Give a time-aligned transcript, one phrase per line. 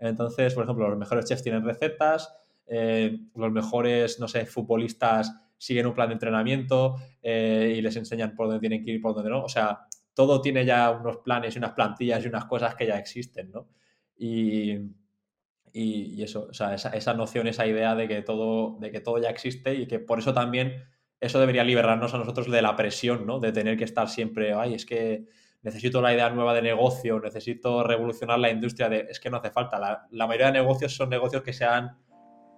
[0.00, 2.34] Entonces, por ejemplo, los mejores chefs tienen recetas,
[2.66, 8.34] eh, los mejores, no sé, futbolistas siguen un plan de entrenamiento eh, y les enseñan
[8.34, 9.44] por dónde tienen que ir y por dónde no.
[9.44, 9.80] O sea,
[10.14, 13.68] todo tiene ya unos planes y unas plantillas y unas cosas que ya existen, ¿no?
[14.16, 14.78] Y,
[15.72, 19.18] y, eso, o sea, esa, esa, noción, esa idea de que, todo, de que todo
[19.18, 20.84] ya existe y que por eso también
[21.20, 23.38] eso debería liberarnos a nosotros de la presión, ¿no?
[23.38, 25.26] De tener que estar siempre, ay, es que
[25.62, 29.06] necesito la idea nueva de negocio, necesito revolucionar la industria de...
[29.10, 29.78] Es que no hace falta.
[30.10, 31.98] La, mayoría de negocios son negocios que se han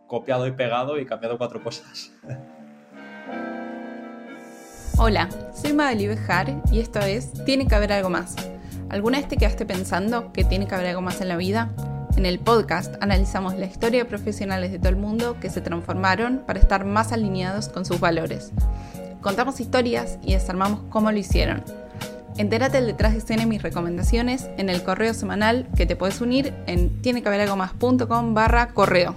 [0.06, 2.12] copiado y pegado y cambiado cuatro cosas.
[4.98, 8.36] Hola, soy Madeli Bejar y esto es Tiene que haber algo más.
[8.88, 11.74] ¿Alguna vez te quedaste pensando que tiene que haber algo más en la vida?
[12.16, 16.44] En el podcast analizamos la historia de profesionales de todo el mundo que se transformaron
[16.46, 18.52] para estar más alineados con sus valores.
[19.22, 21.64] Contamos historias y desarmamos cómo lo hicieron.
[22.38, 26.54] Entérate el detrás de escena mis recomendaciones en el correo semanal que te puedes unir
[26.66, 29.14] en tienequehaberalgomás.com barra correo.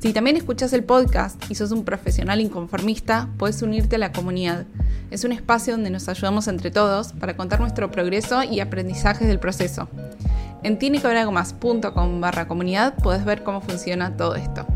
[0.00, 4.66] Si también escuchas el podcast y sos un profesional inconformista, puedes unirte a la comunidad.
[5.10, 9.38] Es un espacio donde nos ayudamos entre todos para contar nuestro progreso y aprendizajes del
[9.38, 9.88] proceso.
[10.64, 14.66] En tinequehaberalgomás.com barra comunidad puedes ver cómo funciona todo esto.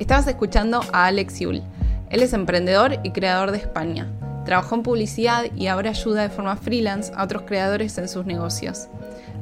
[0.00, 1.62] Estabas escuchando a Alex Yul.
[2.10, 4.08] Él es emprendedor y creador de España.
[4.48, 8.88] Trabajó en publicidad y ahora ayuda de forma freelance a otros creadores en sus negocios.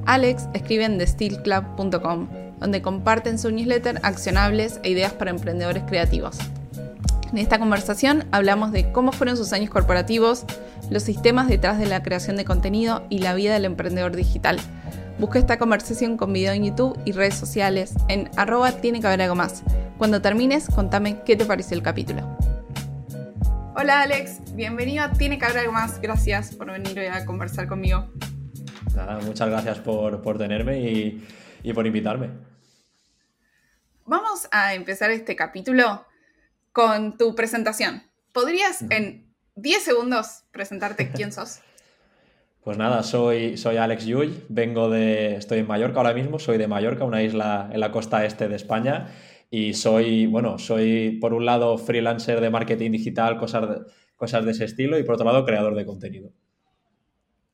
[0.04, 2.26] Alex escribe en thesteelclub.com
[2.58, 6.38] donde comparten su newsletter accionables e ideas para emprendedores creativos.
[7.30, 10.44] En esta conversación hablamos de cómo fueron sus años corporativos,
[10.90, 14.58] los sistemas detrás de la creación de contenido y la vida del emprendedor digital.
[15.20, 19.22] Busca esta conversación con video en YouTube y redes sociales en arroba tiene que haber
[19.22, 19.62] algo más.
[19.98, 22.36] Cuando termines, contame qué te pareció el capítulo.
[23.78, 26.00] Hola Alex, bienvenido a Tiene que haber algo más.
[26.00, 28.10] Gracias por venir hoy a conversar conmigo.
[29.26, 31.26] muchas gracias por, por tenerme y
[31.66, 32.30] y por invitarme.
[34.04, 36.06] Vamos a empezar este capítulo
[36.70, 38.04] con tu presentación.
[38.32, 41.58] ¿Podrías en 10 segundos presentarte quién sos?
[42.62, 46.68] Pues nada, soy, soy Alex Yuy, vengo de, estoy en Mallorca ahora mismo, soy de
[46.68, 49.08] Mallorca, una isla en la costa este de España,
[49.50, 53.76] y soy, bueno, soy por un lado freelancer de marketing digital, cosas de,
[54.16, 56.32] cosas de ese estilo, y por otro lado creador de contenido.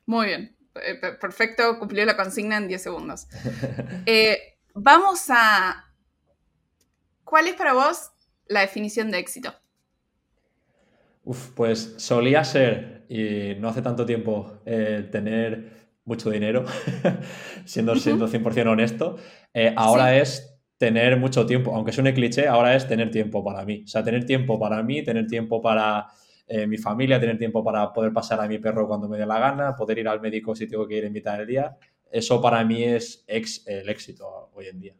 [0.06, 3.28] Muy bien, eh, perfecto, cumplió la consigna en 10 segundos.
[4.06, 5.92] Eh, vamos a...
[7.24, 8.10] ¿Cuál es para vos
[8.46, 9.54] la definición de éxito?
[11.24, 16.64] Uf, pues solía ser, y no hace tanto tiempo, eh, tener mucho dinero,
[17.64, 19.18] siendo, siendo 100% honesto.
[19.76, 20.51] ahora es
[20.82, 23.82] tener mucho tiempo, aunque suene cliché, ahora es tener tiempo para mí.
[23.84, 26.08] O sea, tener tiempo para mí, tener tiempo para
[26.48, 29.38] eh, mi familia, tener tiempo para poder pasar a mi perro cuando me dé la
[29.38, 31.76] gana, poder ir al médico si tengo que ir en mitad del día.
[32.10, 34.94] Eso para mí es el éxito hoy en día.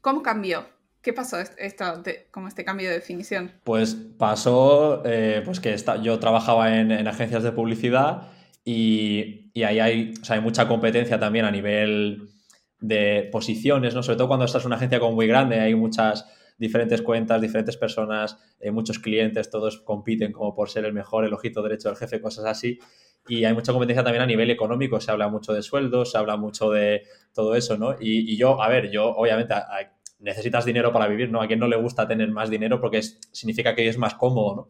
[0.00, 0.66] ¿Cómo cambió?
[1.00, 3.52] ¿Qué pasó esto, como este cambio de definición?
[3.62, 8.32] Pues pasó eh, pues que yo trabajaba en, agencias de publicidad
[8.64, 12.31] y, ahí hay, hay mucha competencia también a nivel
[12.82, 14.02] de posiciones, ¿no?
[14.02, 16.26] Sobre todo cuando estás en una agencia como muy grande, hay muchas
[16.58, 21.32] diferentes cuentas, diferentes personas, eh, muchos clientes, todos compiten como por ser el mejor, el
[21.32, 22.78] ojito derecho del jefe, cosas así.
[23.28, 26.36] Y hay mucha competencia también a nivel económico, se habla mucho de sueldos, se habla
[26.36, 27.94] mucho de todo eso, ¿no?
[28.00, 29.54] Y, yo, a ver, yo obviamente
[30.18, 31.40] necesitas dinero para vivir, ¿no?
[31.40, 34.68] A quien no le gusta tener más dinero porque significa que es más cómodo, ¿no?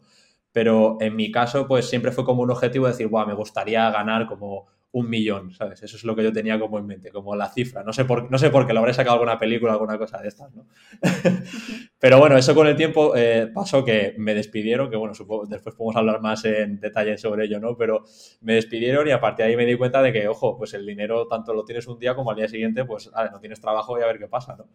[0.51, 4.27] Pero en mi caso, pues siempre fue como un objetivo decir, Buah, me gustaría ganar
[4.27, 5.81] como un millón, ¿sabes?
[5.81, 7.83] Eso es lo que yo tenía como en mente, como la cifra.
[7.83, 10.27] No sé por, no sé por qué, lo habré sacado alguna película, alguna cosa de
[10.27, 10.67] estas, ¿no?
[11.99, 15.73] Pero bueno, eso con el tiempo eh, pasó que me despidieron, que bueno, supongo, después
[15.73, 17.75] podemos hablar más en detalle sobre ello, ¿no?
[17.75, 18.03] Pero
[18.41, 20.85] me despidieron y a partir de ahí me di cuenta de que, ojo, pues el
[20.85, 23.97] dinero tanto lo tienes un día como al día siguiente, pues ver, no tienes trabajo
[23.97, 24.67] y a ver qué pasa, ¿no?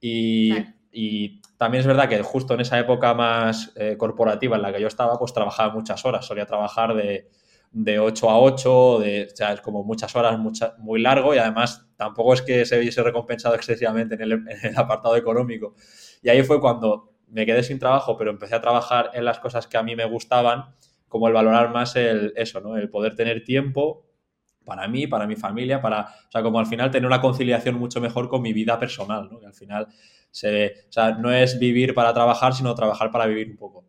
[0.00, 0.54] Y,
[0.90, 4.80] y también es verdad que justo en esa época más eh, corporativa en la que
[4.80, 7.28] yo estaba, pues trabajaba muchas horas, solía trabajar de
[7.72, 10.38] de 8 a 8, de, o sea, es como muchas horas,
[10.78, 15.74] muy largo y además tampoco es que se hubiese recompensado excesivamente en el, apartado económico.
[16.22, 19.66] Y ahí fue cuando me quedé sin trabajo, pero empecé a trabajar en las cosas
[19.66, 20.74] que a mí me gustaban,
[21.08, 22.76] como el valorar más el, eso, ¿no?
[22.76, 24.06] El poder tener tiempo
[24.64, 28.00] para mí, para mi familia, para, o sea, como al final tener una conciliación mucho
[28.00, 29.38] mejor con mi vida personal, ¿no?
[29.38, 29.86] Que al final
[30.30, 33.86] se, o sea, no es vivir para trabajar, sino trabajar para vivir un poco.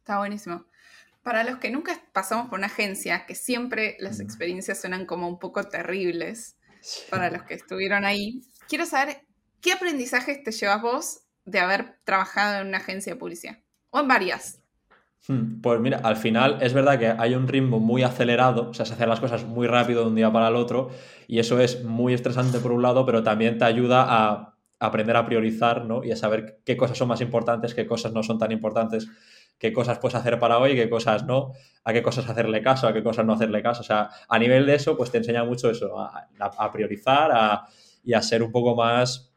[0.00, 0.67] Está buenísimo.
[1.28, 5.38] Para los que nunca pasamos por una agencia, que siempre las experiencias suenan como un
[5.38, 6.56] poco terribles,
[7.10, 9.26] para los que estuvieron ahí, quiero saber
[9.60, 13.58] qué aprendizajes te llevas vos de haber trabajado en una agencia de publicidad,
[13.90, 14.62] o en varias.
[15.26, 18.86] Hmm, pues mira, al final es verdad que hay un ritmo muy acelerado, o sea,
[18.86, 20.88] se hacen las cosas muy rápido de un día para el otro
[21.26, 25.26] y eso es muy estresante por un lado, pero también te ayuda a aprender a
[25.26, 26.04] priorizar ¿no?
[26.04, 29.08] y a saber qué cosas son más importantes, qué cosas no son tan importantes,
[29.58, 31.52] qué cosas puedes hacer para hoy, qué cosas no,
[31.84, 33.80] a qué cosas hacerle caso, a qué cosas no hacerle caso.
[33.80, 37.66] O sea, a nivel de eso, pues te enseña mucho eso, a, priorizar
[38.02, 39.34] y a ser un poco más,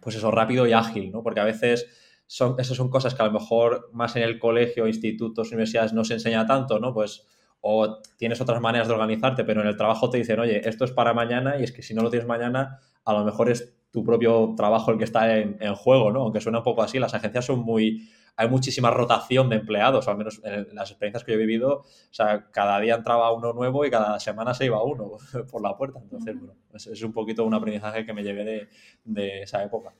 [0.00, 1.22] pues eso, rápido y ágil, ¿no?
[1.22, 1.86] Porque a veces
[2.26, 6.04] son, esas son cosas que a lo mejor más en el colegio, institutos, universidades no
[6.04, 6.94] se enseña tanto, ¿no?
[6.94, 7.26] Pues
[7.60, 10.92] o tienes otras maneras de organizarte, pero en el trabajo te dicen, oye, esto es
[10.92, 14.04] para mañana y es que si no lo tienes mañana, a lo mejor es tu
[14.04, 16.22] propio trabajo el que está en, juego, ¿no?
[16.22, 18.10] Aunque suena un poco así, las agencias son muy...
[18.36, 21.84] Hay muchísima rotación de empleados, al menos en las experiencias que yo he vivido, o
[22.10, 25.18] sea, cada día entraba uno nuevo y cada semana se iba uno
[25.50, 25.98] por la puerta.
[26.00, 28.68] Entonces, bueno, es, un poquito un aprendizaje que me llevé de,
[29.04, 29.92] de esa época.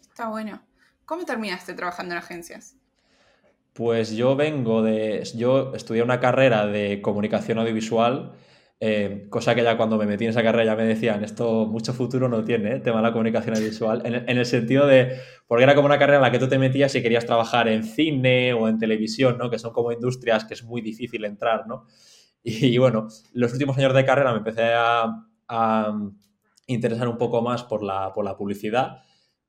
[0.00, 0.62] Está bueno.
[1.04, 2.76] ¿Cómo terminaste trabajando en agencias?
[3.74, 5.22] Pues yo vengo de...
[5.36, 8.32] Yo estudié una carrera de comunicación audiovisual
[8.78, 11.94] eh, cosa que ya cuando me metí en esa carrera ya me decían, esto mucho
[11.94, 12.80] futuro no tiene, ¿eh?
[12.80, 16.22] tema de la comunicación visual, en, el sentido de, porque era como una carrera en
[16.22, 19.48] la que tú te metías y querías trabajar en cine o en televisión, ¿no?
[19.48, 21.86] Que son como industrias que es muy difícil entrar, ¿no?
[22.48, 25.22] Y, bueno, los últimos años de carrera me empecé a,
[26.68, 29.02] interesar un poco más por la, por la publicidad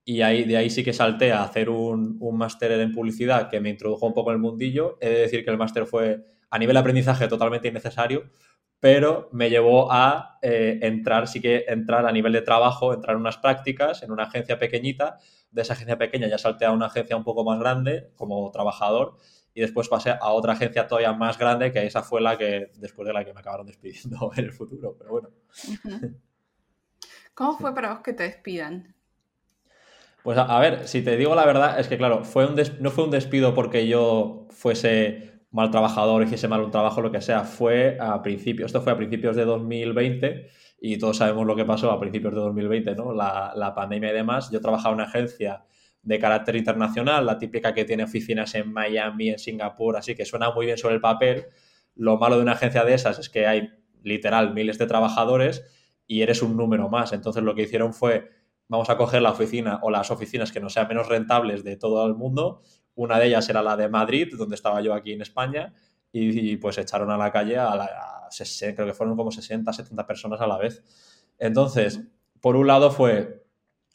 [0.06, 3.60] y ahí, de ahí sí que salté a hacer un, un máster en publicidad que
[3.60, 4.98] me introdujo un poco en el mundillo.
[5.02, 8.30] He de decir que el máster fue a nivel de aprendizaje totalmente innecesario,
[8.80, 13.22] pero me llevó a eh, entrar, sí que entrar a nivel de trabajo, entrar en
[13.22, 15.18] unas prácticas en una agencia pequeñita.
[15.52, 19.18] De esa agencia pequeña ya salté a una agencia un poco más grande como trabajador
[19.54, 23.08] y después pasé a otra agencia todavía más grande, que esa fue la que, después
[23.08, 25.30] de la que me acabaron despidiendo en el futuro, pero bueno.
[27.34, 28.94] ¿Cómo fue para vos que te despidan?
[30.22, 33.06] Pues a, ver, si te digo la verdad, es que claro, fue un no fue
[33.06, 37.98] un despido porque yo fuese mal trabajador, hiciese mal un trabajo, lo que sea, fue
[38.00, 40.48] a principios, esto fue a principios de 2020
[40.80, 43.14] y todos sabemos lo que pasó a principios de 2020, ¿no?
[43.14, 44.52] La, la pandemia y demás.
[44.52, 45.66] Yo trabajaba en una agencia
[46.04, 50.52] de carácter internacional, la típica que tiene oficinas en Miami, en Singapur, así que suena
[50.52, 51.48] muy bien sobre el papel.
[51.96, 53.70] Lo malo de una agencia de esas es que hay
[54.04, 55.66] literal miles de trabajadores
[56.06, 57.14] y eres un número más.
[57.14, 58.30] Entonces lo que hicieron fue,
[58.68, 62.06] vamos a coger la oficina o las oficinas que no sean menos rentables de todo
[62.06, 62.62] el mundo
[62.98, 65.74] una de ellas era la de Madrid, donde estaba yo aquí en España,
[66.12, 68.30] y, pues echaron a la calle a, la,
[68.76, 70.84] creo que fueron como 60, 70 personas a la vez.
[71.38, 72.02] Entonces,
[72.42, 73.46] por un lado fue,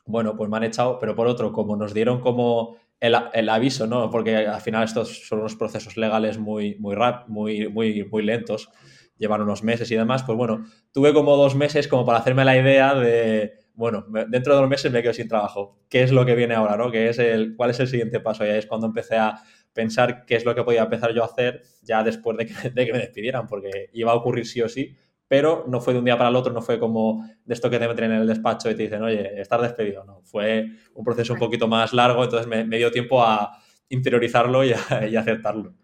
[0.07, 4.09] bueno, pues me han echado, pero por otro, como nos dieron como el, aviso, ¿no?
[4.09, 8.71] Porque al final estos son unos procesos legales muy, muy, rap, muy, muy, muy lentos,
[9.19, 12.57] llevan unos meses y demás, pues bueno, tuve como dos meses como para hacerme la
[12.57, 15.79] idea de bueno, dentro de dos meses me quedo sin trabajo.
[15.89, 16.77] ¿Qué es lo que viene ahora?
[16.77, 16.91] ¿no?
[16.91, 18.45] ¿Qué es el, ¿Cuál es el siguiente paso?
[18.45, 19.43] Y ahí es cuando empecé a
[19.73, 22.99] pensar qué es lo que podía empezar yo a hacer ya después de que, me
[22.99, 24.95] despidieran, porque iba a ocurrir sí o sí,
[25.27, 27.79] pero no fue de un día para el otro, no fue como de esto que
[27.79, 30.05] te meten en el despacho y te dicen, oye, estás despedido.
[30.05, 33.59] No, fue un proceso un poquito más largo, entonces me, dio tiempo a
[33.89, 35.75] interiorizarlo y, a, aceptarlo.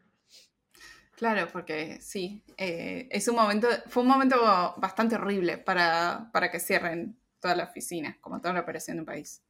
[1.16, 4.36] Claro, porque sí, eh, es un momento, fue un momento
[4.76, 9.06] bastante horrible para, para que cierren toda la oficina, como toda la operación de un
[9.06, 9.42] país.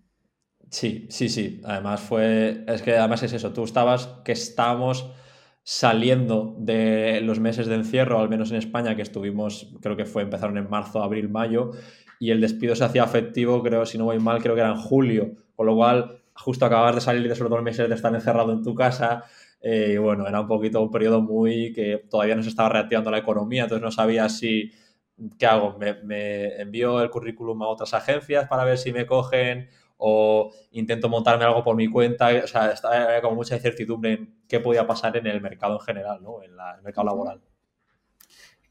[0.71, 1.61] Sí, sí, sí.
[1.65, 5.11] Además fue, es que además es eso, tú estabas, que estábamos
[5.63, 10.23] saliendo de los meses de encierro, al menos en España, que estuvimos, creo que fue,
[10.23, 11.73] empezaron en marzo, abril, mayo,
[12.19, 14.79] y el despido se hacía efectivo, creo, si no voy mal, creo que era en
[14.79, 18.53] julio, con lo cual justo acabas de salir de esos dos meses de estar encerrado
[18.53, 19.25] en tu casa,
[19.61, 23.11] eh, y bueno, era un poquito un periodo muy que todavía no se estaba reactivando
[23.11, 24.73] la economía, entonces no sabía si
[25.39, 25.79] ¿qué hago?
[25.79, 31.45] ¿Me, envío el currículum a otras agencias para ver si me cogen o intento montarme
[31.45, 32.29] algo por mi cuenta?
[32.43, 36.23] O sea, estaba como mucha incertidumbre en qué podía pasar en el mercado en general,
[36.23, 36.43] ¿no?
[36.43, 37.41] En el mercado laboral.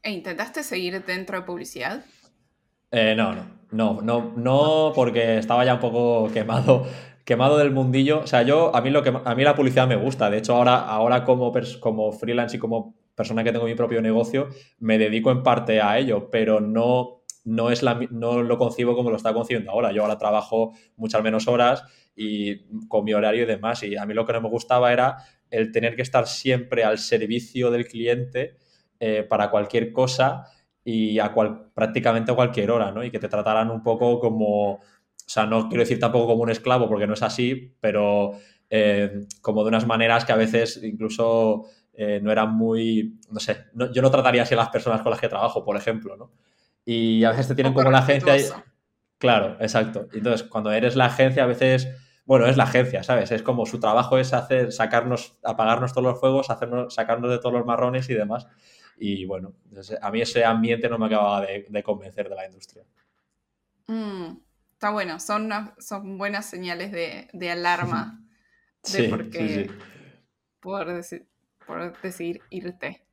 [0.02, 2.04] ¿E intentaste seguir dentro de publicidad?
[2.90, 6.86] Eh, no, no, no, no, no, porque estaba ya un poco quemado,
[7.24, 8.20] quemado del mundillo.
[8.20, 10.30] O sea, yo, a mí lo que a mí la publicidad me gusta.
[10.30, 14.48] De hecho, ahora, ahora como, como freelance y como persona que tengo mi propio negocio,
[14.78, 19.10] me dedico en parte a ello, pero no, no, es la, no lo concibo como
[19.10, 19.90] lo está concibiendo ahora.
[19.90, 21.82] Yo ahora trabajo muchas menos horas
[22.14, 23.82] y con mi horario y demás.
[23.82, 25.16] Y a mí lo que no me gustaba era
[25.50, 28.56] el tener que estar siempre al servicio del cliente
[29.00, 30.44] eh, para cualquier cosa
[30.84, 33.02] y a cual, prácticamente a cualquier hora, ¿no?
[33.02, 34.80] Y que te trataran un poco como, o
[35.26, 38.38] sea, no quiero decir tampoco como un esclavo, porque no es así, pero
[38.70, 41.64] eh, como de unas maneras que a veces incluso
[42.00, 45.20] eh, no eran muy, no sé, yo no trataría así a las personas con las
[45.20, 46.30] que trabajo, por ejemplo, ¿no?
[46.84, 48.64] Y a veces te tienen como la agencia...
[49.18, 50.06] Claro, exacto.
[50.12, 51.88] Entonces, cuando eres la agencia, a veces
[52.28, 53.32] bueno, es la agencia, ¿sabes?
[53.32, 57.54] Es como su trabajo es hacer, sacarnos, apagarnos todos los fuegos, hacernos, sacarnos de todos
[57.54, 58.46] los marrones y demás.
[58.98, 59.54] Y bueno,
[60.02, 62.84] a mí ese ambiente no me acababa de, convencer de la industria.
[63.86, 64.36] Mm,
[64.74, 68.22] está bueno, son, son buenas señales de, alarma
[68.92, 69.70] de por qué
[70.60, 71.02] Por,
[71.68, 73.04] por decidir irte.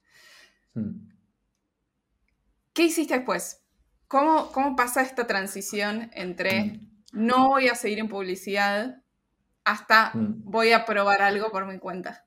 [0.73, 1.09] Hmm.
[2.73, 3.61] ¿Qué hiciste después?
[4.07, 6.89] ¿Cómo, ¿Cómo pasa esta transición entre hmm.
[7.11, 9.01] no voy a seguir en publicidad
[9.65, 10.43] hasta hmm.
[10.45, 12.25] voy a probar algo por mi cuenta?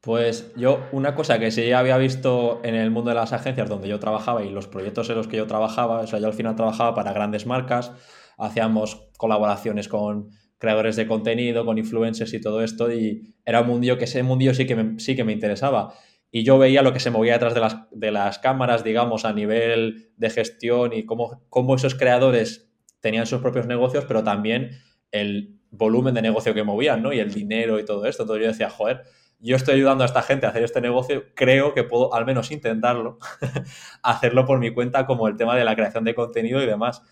[0.00, 3.88] Pues yo, una cosa que sí había visto en el mundo de las agencias donde
[3.88, 6.54] yo trabajaba y los proyectos en los que yo trabajaba, o sea, yo al final
[6.54, 7.90] trabajaba para grandes marcas,
[8.38, 13.98] hacíamos colaboraciones con creadores de contenido, con influencers y todo esto, y era un mundo
[13.98, 15.94] que ese mundo sí que me, sí que me interesaba.
[16.30, 19.32] Y yo veía lo que se movía detrás de las, de las cámaras, digamos, a
[19.32, 22.70] nivel de gestión y cómo, cómo esos creadores
[23.00, 24.70] tenían sus propios negocios, pero también
[25.12, 27.12] el volumen de negocio que movían, ¿no?
[27.12, 28.24] Y el dinero y todo esto.
[28.24, 29.02] Entonces yo decía, joder,
[29.38, 32.50] yo estoy ayudando a esta gente a hacer este negocio, creo que puedo al menos
[32.50, 33.18] intentarlo,
[34.02, 37.02] hacerlo por mi cuenta como el tema de la creación de contenido y demás.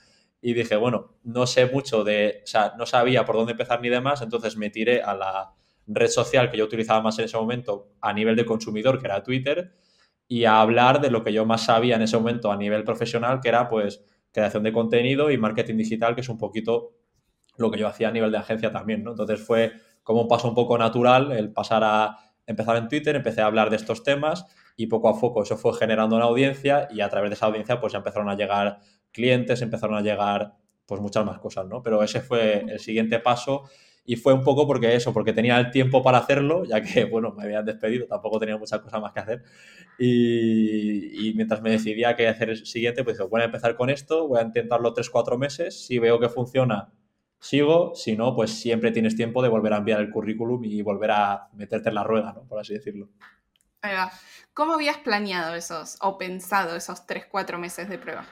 [0.46, 3.88] Y dije, bueno, no sé mucho de, o sea, no sabía por dónde empezar ni
[3.88, 5.54] demás, entonces me tiré a la
[5.86, 9.22] red social que yo utilizaba más en ese momento a nivel de consumidor, que era
[9.22, 9.74] Twitter,
[10.28, 13.40] y a hablar de lo que yo más sabía en ese momento a nivel profesional,
[13.40, 16.90] que era pues creación de contenido y marketing digital, que es un poquito
[17.56, 19.12] lo que yo hacía a nivel de agencia también, ¿no?
[19.12, 19.72] Entonces fue
[20.02, 23.70] como un paso un poco natural el pasar a empezar en Twitter, empecé a hablar
[23.70, 24.44] de estos temas
[24.76, 27.80] y poco a poco eso fue generando una audiencia y a través de esa audiencia
[27.80, 28.80] pues ya empezaron a llegar
[29.14, 30.56] clientes, empezaron a llegar
[30.86, 31.82] pues muchas más cosas, ¿no?
[31.82, 33.62] Pero ese fue el siguiente paso
[34.04, 37.32] y fue un poco porque eso, porque tenía el tiempo para hacerlo, ya que, bueno,
[37.32, 39.42] me habían despedido, tampoco tenía muchas cosas más que hacer.
[39.98, 43.88] Y, y mientras me decidía qué hacer el siguiente, pues dije, voy a empezar con
[43.88, 46.92] esto, voy a intentarlo 3-4 meses, si veo que funciona,
[47.40, 51.12] sigo, si no, pues siempre tienes tiempo de volver a enviar el currículum y volver
[51.12, 52.44] a meterte en la rueda, ¿no?
[52.44, 53.08] Por así decirlo.
[53.80, 54.10] Ahí va.
[54.54, 58.26] ¿Cómo habías planeado esos o pensado esos 3-4 meses de prueba?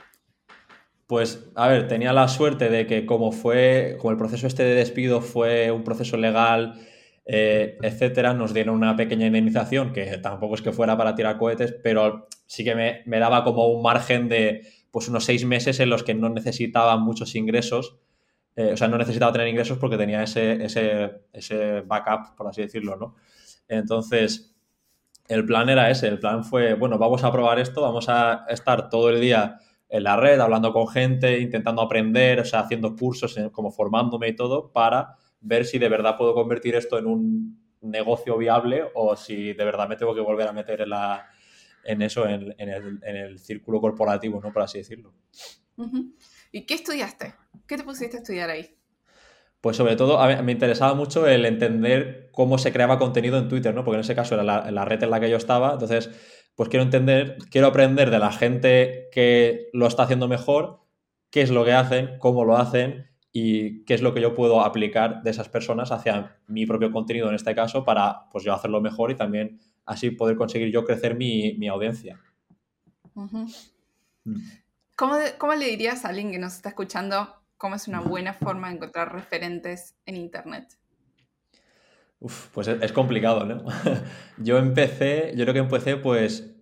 [1.13, 4.75] Pues, a ver, tenía la suerte de que como fue, como el proceso este de
[4.75, 6.81] despido fue un proceso legal,
[7.27, 11.75] eh, etcétera, nos dieron una pequeña indemnización, que tampoco es que fuera para tirar cohetes,
[11.83, 16.03] pero sí que me, daba como un margen de pues unos seis meses en los
[16.03, 17.99] que no necesitaba muchos ingresos
[18.57, 22.63] eh, o sea, no necesitaba tener ingresos porque tenía ese, ese, ese backup, por así
[22.63, 23.17] decirlo, ¿no?
[23.69, 24.55] Entonces,
[25.29, 28.89] el plan era ese, el plan fue, bueno, vamos a probar esto, vamos a estar
[28.89, 29.59] todo el día
[29.93, 34.35] en la red, hablando con gente, intentando aprender, o sea, haciendo cursos, como formándome y
[34.35, 39.53] todo, para ver si de verdad puedo convertir esto en un negocio viable o si
[39.53, 41.27] de verdad me tengo que volver a meter en, la,
[41.85, 44.51] en eso, en, el, en el, círculo corporativo, ¿no?
[44.51, 45.13] Por así decirlo.
[46.53, 47.35] ¿Y qué estudiaste?
[47.67, 48.75] ¿Qué te pusiste a estudiar ahí?
[49.61, 53.85] Pues sobre todo me interesaba mucho el entender cómo se creaba contenido en Twitter, ¿no?
[53.85, 55.75] Porque en ese caso era la, red en la que yo estaba.
[55.75, 56.09] Entonces,
[56.55, 60.81] pues quiero entender, quiero aprender de la gente que lo está haciendo mejor,
[61.31, 64.61] qué es lo que hacen, cómo lo hacen y qué es lo que yo puedo
[64.61, 68.81] aplicar de esas personas hacia mi propio contenido en este caso para pues yo hacerlo
[68.81, 72.21] mejor y también así poder conseguir yo crecer mi, audiencia.
[74.95, 78.75] ¿Cómo, le dirías a alguien que nos está escuchando cómo es una buena forma de
[78.75, 80.79] encontrar referentes en Internet?
[82.53, 83.65] Pues es, complicado, ¿no?
[84.39, 86.55] yo empecé, yo creo que empecé pues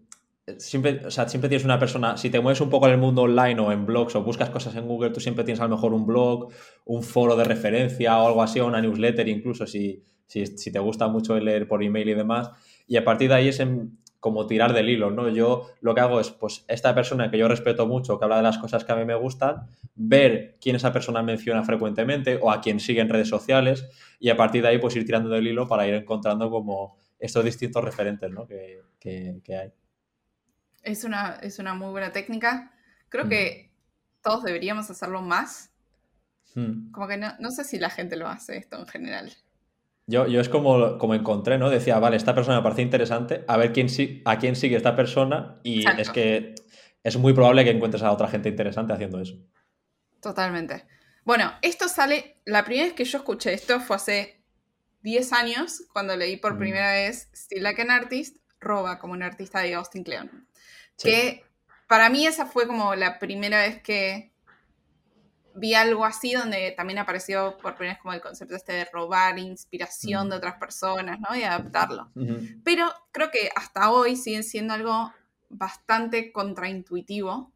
[0.59, 3.23] siempre, o sea, siempre tienes una persona, si te mueves un poco en el mundo
[3.23, 5.93] online o en blogs o buscas cosas en Google, tú siempre tienes a lo mejor
[5.93, 6.49] un blog,
[6.87, 10.79] un foro de referencia o algo así, o una newsletter incluso, si, si, si te
[10.79, 12.50] gusta mucho leer por email y demás.
[12.87, 15.31] Y a partir de ahí es en, como tirar del hilo, ¿no?
[15.31, 18.43] Yo lo que hago es, pues, esta persona que yo respeto mucho, que habla de
[18.43, 22.61] las cosas que a mí me gustan, ver quién esa persona menciona frecuentemente o a
[22.61, 23.89] quién sigue en redes sociales
[24.21, 27.45] y a partir de ahí, pues, ir tirando del hilo para ir encontrando como estos
[27.45, 28.47] distintos referentes, ¿no?
[28.47, 28.83] Que,
[29.49, 29.73] hay.
[30.83, 32.73] Es una, es una muy buena técnica.
[33.09, 33.73] Creo que
[34.23, 35.71] todos deberíamos hacerlo más.
[36.55, 36.91] Hmm.
[36.93, 39.33] Como que no, no sé si la gente lo hace esto en general.
[40.11, 41.71] Yo, yo es como, como encontré, ¿no?
[41.71, 43.87] Decía, vale, esta persona me parece interesante, a ver quién
[44.25, 46.57] a quién sigue esta persona y es que
[47.05, 49.37] es muy probable que encuentres a otra gente interesante haciendo eso.
[50.21, 50.85] Totalmente.
[51.25, 54.43] Bueno, esto sale, la primera vez que yo escuché esto fue hace
[55.02, 56.59] 10 años, cuando leí por mm.
[56.59, 60.49] primera vez Still Like an Artist, Roba como un artista de Austin Kleon.
[60.99, 61.45] Que
[61.88, 64.30] para mí esa fue como la primera vez que
[65.61, 69.38] vi algo así donde también apareció por primera vez como el concepto este de robar
[69.38, 71.37] inspiración de otras personas, ¿no?
[71.37, 72.11] Y adaptarlo.
[72.64, 75.12] Pero creo que hasta hoy siguen siendo algo
[75.50, 77.52] bastante contraintuitivo,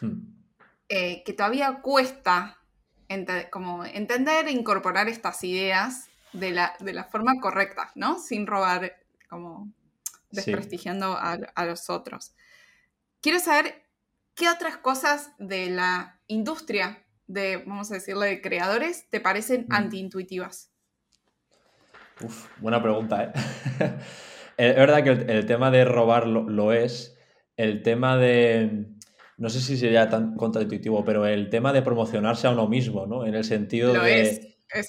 [0.00, 0.18] hmm.
[0.88, 2.56] eh, que todavía cuesta
[3.50, 8.18] como entender e incorporar estas ideas de la, forma correcta, ¿no?
[8.18, 8.96] Sin robar,
[9.28, 9.72] como
[10.30, 12.34] desprestigiando a, los otros.
[13.20, 13.84] Quiero saber
[14.34, 19.72] qué otras cosas de la industria de, vamos a decirle, de creadores te parecen mm.
[19.72, 20.70] antiintuitivas.
[22.22, 23.32] Uf, buena pregunta, ¿eh?
[24.56, 27.16] es verdad que el, tema de robar lo, es.
[27.56, 28.86] El tema de.
[29.38, 33.24] No sé si sería tan contraintuitivo, pero el tema de promocionarse a uno mismo, ¿no?
[33.24, 34.22] En el sentido lo de.
[34.22, 34.40] Es,
[34.74, 34.88] es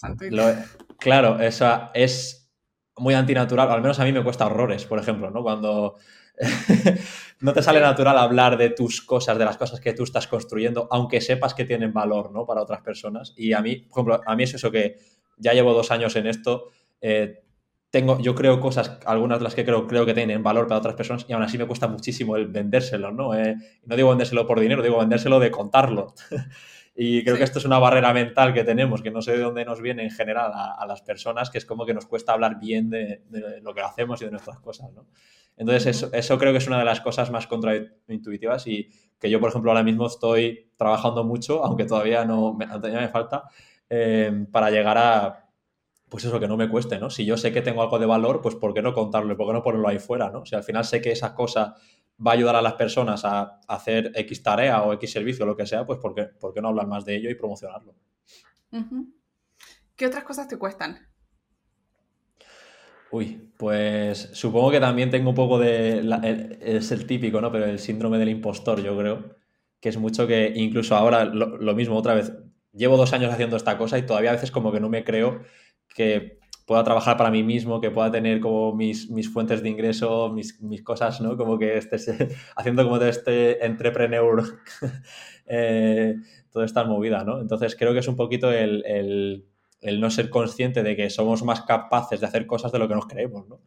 [1.00, 2.52] claro, esa es
[2.98, 3.72] muy antinatural.
[3.72, 5.42] Al menos a mí me cuesta horrores, por ejemplo, ¿no?
[5.44, 5.98] Cuando.
[7.42, 10.88] no te sale natural hablar de tus cosas, de las cosas que tú estás construyendo,
[10.92, 12.46] aunque sepas que tienen valor, ¿no?
[12.46, 13.34] Para otras personas.
[13.36, 14.98] Y a mí, por ejemplo, a mí es eso que
[15.38, 16.70] ya llevo dos años en esto.
[17.02, 17.44] Eh,
[17.90, 20.96] tengo, yo creo cosas, algunas de las que creo, creo que tienen valor para otras
[20.96, 23.36] personas y aún así me cuesta muchísimo el vendérselo, ¿no?
[23.36, 26.14] Eh, no digo vendérselo por dinero, digo vendérselo de contarlo.
[27.04, 29.66] y creo que esto es una barrera mental que tenemos, que no sé de dónde
[29.66, 32.92] nos viene en general a, las personas, que es como que nos cuesta hablar bien
[32.92, 33.24] de,
[33.64, 35.08] lo que hacemos y de nuestras cosas, ¿no?
[35.58, 38.88] Entonces, eso, creo que es una de las cosas más contraintuitivas y
[39.20, 43.46] que yo, por ejemplo, ahora mismo estoy trabajando mucho, aunque todavía no me, me falta,
[43.90, 45.48] eh, para llegar a
[46.08, 47.10] pues eso, que no me cueste, ¿no?
[47.10, 49.36] Si yo sé que tengo algo de valor, pues ¿por qué no contarlo?
[49.36, 50.46] ¿Por qué no ponerlo ahí fuera, ¿no?
[50.46, 51.74] Si al final sé que esa cosa
[52.26, 55.56] va a ayudar a las personas a hacer X tarea o X servicio o lo
[55.56, 57.96] que sea, pues ¿por qué, ¿por qué no hablar más de ello y promocionarlo?
[59.96, 61.08] ¿Qué otras cosas te cuestan?
[63.12, 66.02] Uy, pues supongo que también tengo un poco de...
[66.62, 67.52] es el típico, ¿no?
[67.52, 69.36] Pero el síndrome del impostor, yo creo,
[69.82, 72.32] que es mucho que incluso ahora lo mismo, otra vez,
[72.72, 75.42] llevo dos años haciendo esta cosa y todavía a veces como que no me creo
[75.94, 80.30] que pueda trabajar para mí mismo, que pueda tener como mis, mis fuentes de ingreso,
[80.30, 81.38] mis, mis, cosas, ¿no?
[81.38, 82.08] Como que estés
[82.56, 84.44] haciendo como de este entrepreneur,
[85.48, 86.16] eh,
[86.52, 87.40] toda esta movida, ¿no?
[87.42, 89.46] Entonces creo que es un poquito el, el,
[89.82, 92.96] el, no ser consciente de que somos más capaces de hacer cosas de lo que
[92.96, 93.60] nos creemos, ¿no?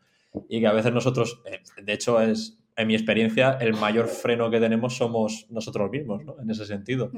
[0.49, 4.51] Y que a veces nosotros, eh, de hecho es, en mi experiencia, el mayor freno
[4.51, 6.37] que tenemos somos nosotros mismos, ¿no?
[6.41, 7.11] En ese sentido.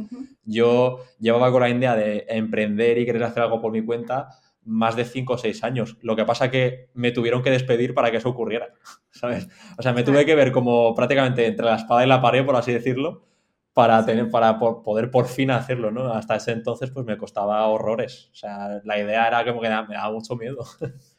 [0.44, 4.28] Yo llevaba con la idea de emprender y querer hacer algo por mi cuenta
[4.66, 5.96] más de 5 o 6 años.
[6.02, 8.74] Lo que pasa que me tuvieron que despedir para que eso ocurriera,
[9.10, 9.48] ¿sabes?
[9.78, 12.56] O sea, me tuve que ver como prácticamente entre la espada y la pared, por
[12.56, 13.24] así decirlo,
[13.72, 16.12] para, tener, para poder por fin hacerlo, ¿no?
[16.12, 18.30] Hasta ese entonces pues me costaba horrores.
[18.32, 20.64] O sea, la idea era como que me daba mucho miedo.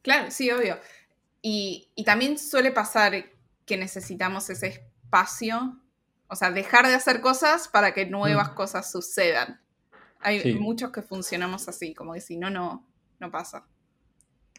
[0.00, 0.78] Claro, sí, obvio.
[1.42, 3.12] Y, y también suele pasar
[3.66, 5.76] que necesitamos ese espacio,
[6.28, 8.54] o sea, dejar de hacer cosas para que nuevas mm.
[8.54, 9.60] cosas sucedan.
[10.20, 12.86] Hay muchos que funcionamos así, como que si no, no,
[13.20, 13.66] no pasa.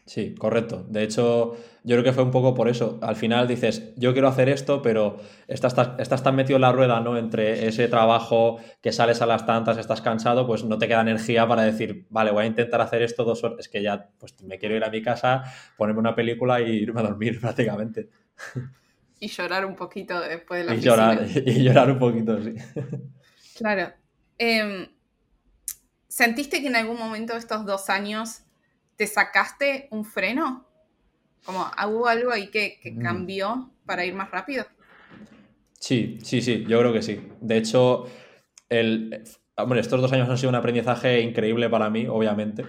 [0.06, 0.84] Sí, correcto.
[0.88, 2.98] De hecho, yo creo que fue un poco por eso.
[3.00, 7.00] Al final dices, yo quiero hacer esto, pero estás, estás tan metido en la rueda,
[7.00, 7.16] ¿no?
[7.16, 11.46] Entre ese trabajo que sales a las tantas, estás cansado, pues no te queda energía
[11.46, 13.60] para decir, vale, voy a intentar hacer esto dos horas.
[13.60, 15.44] Es que ya, pues me quiero ir a mi casa,
[15.76, 18.08] ponerme una película y irme a dormir prácticamente.
[19.20, 22.54] Y llorar un poquito después de la y llorar Y llorar un poquito, sí.
[23.56, 23.92] Claro.
[24.38, 24.88] Em,
[26.20, 28.42] ¿Sentiste que en algún momento de estos dos años
[28.96, 30.66] te sacaste un freno?
[31.46, 33.00] Como hubo algo ahí que, mm.
[33.00, 34.66] cambió para ir más rápido.
[35.78, 37.26] Sí, sí, sí, yo creo que sí.
[37.40, 38.04] De hecho,
[38.68, 39.24] el,
[39.78, 42.66] estos dos años han sido un aprendizaje increíble para mí, obviamente,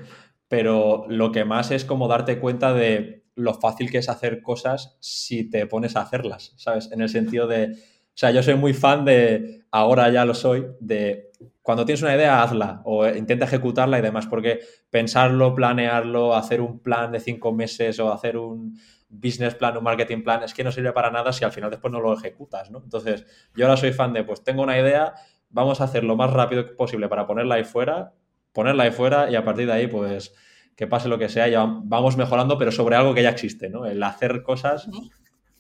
[0.48, 4.96] pero lo que más es como darte cuenta de lo fácil que es hacer cosas
[5.02, 6.90] si te pones a hacerlas, ¿sabes?
[6.94, 10.68] En el sentido de, o sea, yo soy muy fan de, ahora ya lo soy,
[10.80, 11.31] de
[11.62, 16.80] cuando tienes una idea, hazla o intenta ejecutarla y demás, porque pensarlo, planearlo, hacer un
[16.80, 18.78] plan de cinco meses o hacer un
[19.10, 21.92] business plan, un marketing plan, es que no sirve para nada si al final después
[21.92, 22.82] no lo ejecutas, ¿no?
[22.84, 23.26] Entonces,
[23.56, 25.14] yo ahora soy fan de, pues tengo una idea,
[25.50, 28.14] vamos a hacer lo más rápido posible para ponerla ahí fuera,
[28.54, 30.34] ponerla ahí fuera y a partir de ahí, pues
[30.76, 33.86] que pase lo que sea, ya vamos mejorando, pero sobre algo que ya existe, ¿no?
[33.86, 34.88] El hacer cosas,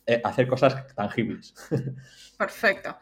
[0.05, 1.53] eh, hacer cosas tangibles.
[2.37, 2.95] Perfecto.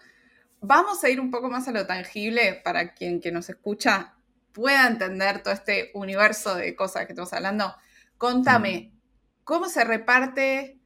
[0.61, 4.13] Vamos a ir un poco más a lo tangible para quien que nos escucha
[4.51, 7.73] pueda entender todo este universo de cosas que estamos hablando.
[8.17, 8.91] Contame,
[9.43, 10.79] ¿cómo se reparte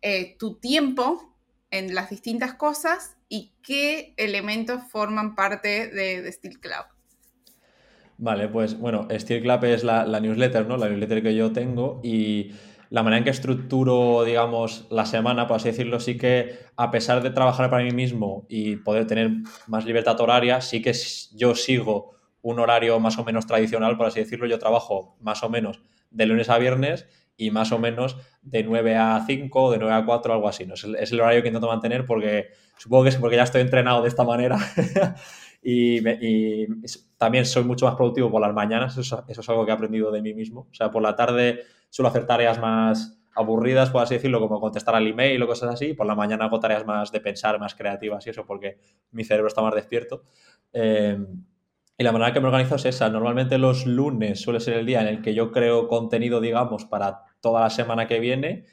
[0.00, 1.36] eh, tu tiempo
[1.70, 6.86] en las distintas cosas y qué elementos forman parte de, Steel Club?
[8.16, 10.76] Vale, pues bueno, Steel Club es la, la, newsletter, ¿no?
[10.76, 12.52] La newsletter que yo tengo y
[12.90, 17.22] la manera en que estructuro, digamos, la semana, por así decirlo, sí que a pesar
[17.22, 19.30] de trabajar para mí mismo y poder tener
[19.66, 20.92] más libertad horaria, sí que
[21.34, 24.46] yo sigo un horario más o menos tradicional, por así decirlo.
[24.46, 28.96] Yo trabajo más o menos de lunes a viernes y más o menos de 9
[28.96, 30.66] a 5 de 9 a 4, algo así.
[30.66, 30.74] ¿no?
[30.74, 34.08] Es, el, horario que intento mantener porque supongo que es porque ya estoy entrenado de
[34.08, 34.58] esta manera
[35.62, 36.66] y,
[37.16, 40.22] también soy mucho más productivo por las mañanas, eso, es algo que he aprendido de
[40.22, 40.68] mí mismo.
[40.70, 44.94] O sea, por la tarde suelo hacer tareas más aburridas, por así decirlo, como contestar
[44.94, 48.26] al email o cosas así, por la mañana hago tareas más de pensar, más creativas
[48.26, 48.78] y eso, porque
[49.10, 50.24] mi cerebro está más despierto.
[50.72, 51.18] Eh,
[51.96, 53.08] y la manera que me organizo es esa.
[53.08, 57.24] Normalmente los lunes suele ser el día en el que yo creo contenido, digamos, para
[57.40, 58.64] toda la semana que viene.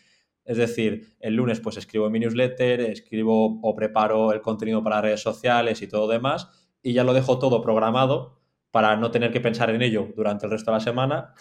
[0.44, 5.22] Es decir, el lunes pues escribo mi newsletter, escribo o preparo el contenido para redes
[5.22, 9.72] sociales y todo demás y ya lo dejo todo programado para no tener que pensar
[9.72, 11.34] en ello durante el resto de la semana.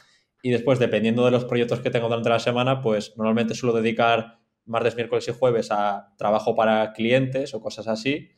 [0.43, 4.39] Y después, dependiendo de los proyectos que tengo durante la semana, pues normalmente suelo dedicar
[4.65, 8.31] martes, miércoles y jueves a trabajo para clientes o cosas así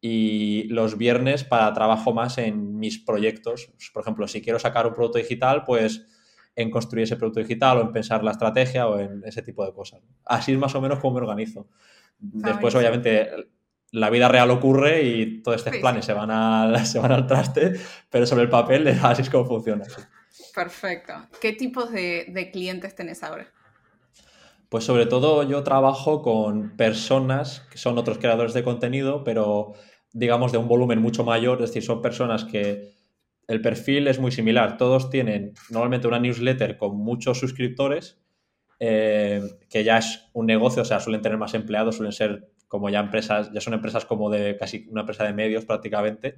[0.00, 3.72] y los viernes para trabajo más en mis proyectos.
[3.94, 6.08] Por ejemplo, si quiero sacar un producto digital, pues
[6.56, 9.72] en construir ese producto digital o en pensar la estrategia o en ese tipo de
[9.72, 10.02] cosas.
[10.24, 11.68] Así es más o menos como me organizo.
[12.18, 13.28] Después, obviamente,
[13.92, 17.74] la vida real ocurre y todos estos planes Se, van al, se van al traste,
[18.10, 19.84] pero sobre el papel así es como funciona.
[20.54, 21.14] Perfecto.
[21.40, 23.46] ¿Qué tipos de, de clientes tenés ahora?
[24.68, 29.72] Pues sobre todo yo trabajo con personas que son otros creadores de contenido, pero
[30.12, 32.92] digamos de un volumen mucho mayor, es decir, son personas que
[33.46, 34.76] el perfil es muy similar.
[34.76, 38.20] Todos tienen normalmente una newsletter con muchos suscriptores,
[38.78, 42.90] eh, que ya es un negocio, o sea, suelen tener más empleados, suelen ser como
[42.90, 46.36] ya empresas, ya son empresas como de casi una empresa de medios prácticamente.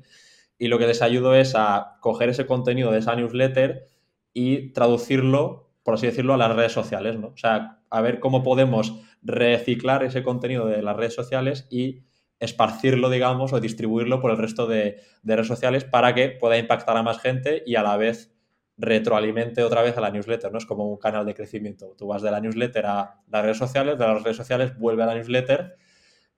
[0.59, 3.87] Y lo que les ayudo es a coger ese contenido de esa newsletter
[4.33, 7.29] y traducirlo, por así decirlo, a las redes sociales, ¿no?
[7.29, 12.05] O sea, a ver cómo podemos reciclar ese contenido de las redes sociales y
[12.39, 17.03] esparcirlo, digamos, o distribuirlo por el resto de, redes sociales para que pueda impactar a
[17.03, 18.35] más gente y a la vez
[18.79, 20.57] retroalimente otra vez a la newsletter, ¿no?
[20.57, 21.95] Es como un canal de crecimiento.
[21.99, 25.07] Tú vas de la newsletter a las redes sociales, de las redes sociales vuelve a
[25.07, 25.77] la newsletter,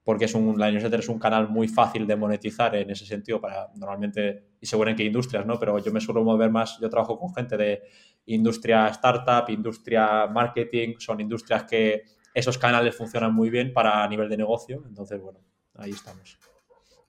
[0.03, 3.39] porque es un, la newsletter es un canal muy fácil de monetizar en ese sentido
[3.39, 5.59] para normalmente, y seguro en qué industrias, ¿no?
[5.59, 7.81] Pero yo me suelo mover más, yo trabajo con gente de
[8.25, 14.37] industria startup, industria marketing, son industrias que esos canales funcionan muy bien para nivel de
[14.37, 14.83] negocio.
[14.87, 15.39] Entonces, bueno,
[15.75, 16.37] ahí estamos.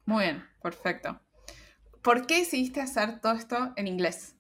[0.06, 1.20] Muy bien, perfecto.
[2.02, 4.36] ¿Por qué decidiste hacer todo esto en inglés?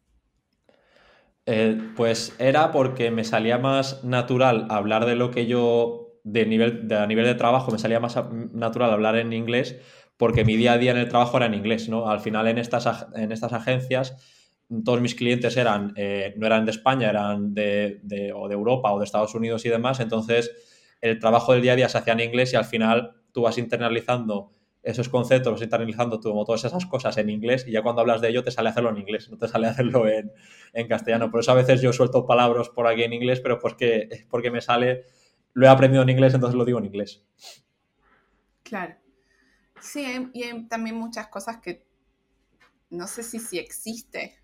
[1.46, 6.88] Eh, pues era porque me salía más natural hablar de lo que yo, de nivel,
[6.88, 8.18] de, a nivel de trabajo, me salía más
[8.52, 9.80] natural hablar en inglés
[10.16, 12.08] porque mi día a día en el trabajo era en inglés, ¿no?
[12.08, 14.16] Al final en estas, en estas agencias
[14.84, 18.00] todos mis clientes eran, eh, no eran de España, eran de,
[18.34, 20.50] o de Europa o de Estados Unidos y demás, entonces
[21.00, 23.58] el trabajo del día a día se hacía en inglés y al final tú vas
[23.58, 24.50] internalizando
[24.82, 28.28] esos conceptos, vas internalizando como todas esas cosas en inglés y ya cuando hablas de
[28.28, 31.30] ello te sale hacerlo en inglés, no te sale hacerlo en, castellano.
[31.30, 34.60] Por eso a veces yo suelto palabras por aquí en inglés, pero que, porque me
[34.60, 35.04] sale,
[35.54, 37.24] lo he aprendido en inglés, entonces lo digo en inglés.
[38.62, 38.94] Claro.
[39.80, 41.86] Sí, y hay también muchas cosas que
[42.90, 44.38] no sé si, si existe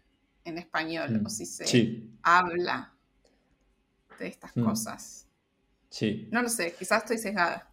[0.44, 2.92] en español o mm, si se habla
[4.18, 4.64] de estas mm.
[4.64, 5.28] cosas.
[5.88, 6.28] Sí.
[6.30, 7.70] No lo sé, quizás estoy sesgada.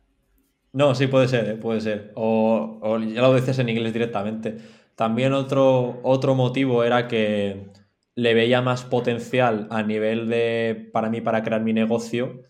[0.73, 2.11] No, sí, puede ser, eh, puede ser.
[2.15, 4.57] O, ya lo dices en inglés directamente.
[4.95, 7.71] También otro, otro motivo era que
[8.15, 12.43] le veía más potencial a nivel de, para mí, para crear mi negocio,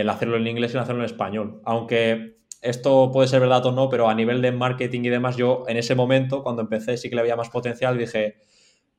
[0.00, 1.60] el hacerlo en inglés y el hacerlo en español.
[1.64, 5.64] Aunque esto puede ser verdad o no, pero a nivel de marketing y demás, yo
[5.68, 8.36] en ese momento, cuando empecé, sí que le veía más potencial dije,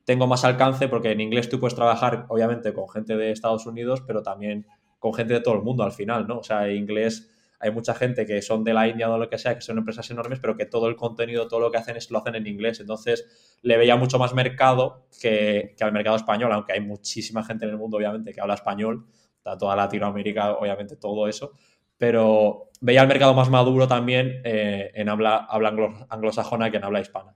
[0.06, 4.02] tengo más alcance porque en inglés tú puedes trabajar, obviamente, con gente de Estados Unidos,
[4.08, 4.66] pero también
[5.00, 6.40] con gente de todo el mundo al final, ¿no?
[6.40, 7.30] O sea, en inglés
[7.60, 10.10] hay mucha gente que son de la India o lo que sea, que son empresas
[10.12, 12.80] enormes, pero que todo el contenido, todo lo que hacen es lo hacen en inglés.
[12.80, 17.72] Entonces, le veía mucho más mercado que, al mercado español, aunque hay muchísima gente en
[17.72, 19.08] el mundo, obviamente, que habla español,
[19.56, 21.52] toda Latinoamérica, obviamente, todo eso.
[21.98, 25.70] Pero veía el mercado más maduro también eh, en habla, habla
[26.10, 27.36] anglosajona que en habla hispana.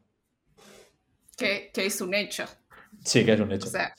[1.37, 2.45] Que, que es un hecho.
[3.03, 3.67] Sí, que es un hecho.
[3.67, 3.93] O sea,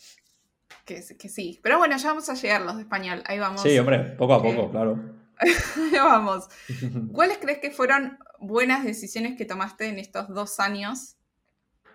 [0.84, 1.60] que, que, sí.
[1.62, 3.22] Pero bueno, ya vamos a llegar los de español.
[3.26, 3.62] Ahí vamos.
[3.62, 4.98] Sí, hombre, poco a poco, claro.
[5.40, 6.48] Ahí vamos.
[7.12, 11.16] ¿Cuáles crees que fueron buenas decisiones que tomaste en estos dos años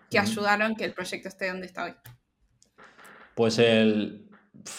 [0.09, 1.93] que ayudaron que el proyecto esté donde está hoy?
[3.35, 4.29] Pues el.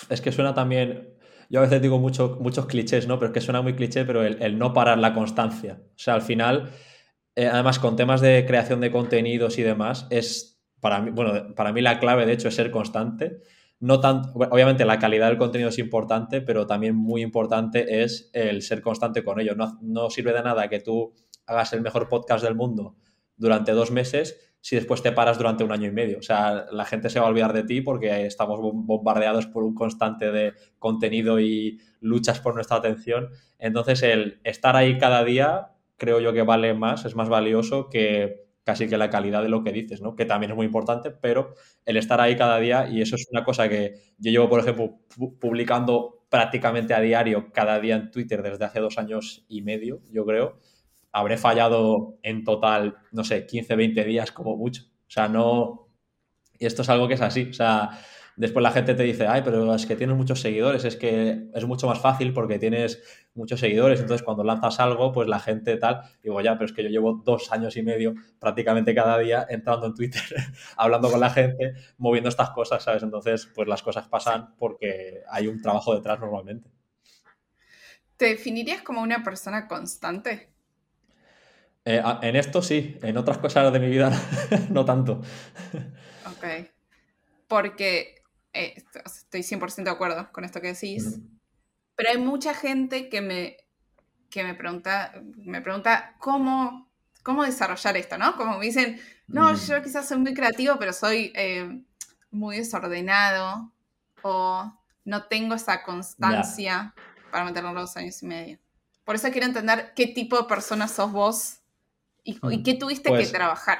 [0.08, 1.14] Es que suena también.
[1.48, 3.18] Yo a veces digo mucho, muchos clichés, ¿no?
[3.18, 5.80] Pero es que suena muy cliché, pero el, no parar la constancia.
[5.82, 6.70] O sea, al final,
[7.34, 11.72] eh, además con temas de creación de contenidos y demás, es para mí, bueno, para
[11.72, 13.40] mí la clave de hecho es ser constante.
[13.80, 18.62] No tan, obviamente la calidad del contenido es importante, pero también muy importante es el
[18.62, 19.54] ser constante con ello.
[19.54, 21.14] No, no sirve de nada que tú
[21.46, 22.96] hagas el mejor podcast del mundo
[23.36, 26.18] durante dos meses si después te paras durante un año y medio.
[26.18, 29.74] O sea, la gente se va a olvidar de ti porque estamos bombardeados por un
[29.74, 33.30] constante de contenido y luchas por nuestra atención.
[33.58, 38.44] Entonces, el estar ahí cada día creo yo que vale más, es más valioso que
[38.62, 40.14] casi que la calidad de lo que dices, ¿no?
[40.14, 41.54] Que también es muy importante, pero
[41.86, 44.98] el estar ahí cada día, y eso es una cosa que yo llevo, por ejemplo,
[45.40, 50.26] publicando prácticamente a diario, cada día en Twitter desde hace dos años y medio, yo
[50.26, 50.58] creo.
[51.12, 54.82] Habré fallado en total, no sé, 15, 20 días como mucho.
[54.82, 55.88] O sea, no...
[56.58, 57.48] Y esto es algo que es así.
[57.50, 57.98] O sea,
[58.38, 61.64] Después la gente te dice, ay, pero es que tienes muchos seguidores, es que es
[61.66, 63.02] mucho más fácil porque tienes
[63.34, 66.84] muchos seguidores, entonces cuando lanzas algo, pues la gente tal, digo, ya, pero es que
[66.84, 70.22] yo llevo dos años y medio prácticamente cada día entrando en Twitter,
[70.76, 73.02] hablando con la gente, moviendo estas cosas, ¿sabes?
[73.02, 76.70] Entonces, pues las cosas pasan porque hay un trabajo detrás normalmente.
[78.16, 80.48] ¿Te definirías como una persona constante?
[81.90, 84.10] Eh, en esto sí, en otras cosas de mi vida
[84.68, 85.22] no tanto.
[86.26, 86.68] Ok.
[87.46, 88.22] Porque
[88.52, 88.74] eh,
[89.06, 91.18] estoy 100% de acuerdo con esto que decís,
[91.96, 93.56] pero hay mucha gente que me,
[94.28, 96.90] que me pregunta, me pregunta cómo,
[97.22, 98.36] cómo desarrollar esto, ¿no?
[98.36, 101.84] Como me dicen, no, yo quizás soy muy creativo, pero soy eh,
[102.30, 103.72] muy desordenado
[104.20, 106.94] o no tengo esa constancia
[107.30, 108.58] para meterlo los años y medio.
[109.04, 111.58] Por eso quiero entender qué tipo de persona sos vos
[112.28, 113.78] y, y qué tuviste que pues trabajar.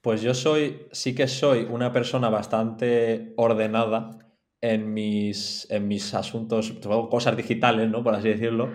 [0.00, 4.18] Pues yo soy, sí que soy una persona bastante ordenada
[4.60, 6.72] en mis, en mis asuntos,
[7.10, 8.02] cosas digitales, ¿no?
[8.02, 8.70] Por así decirlo.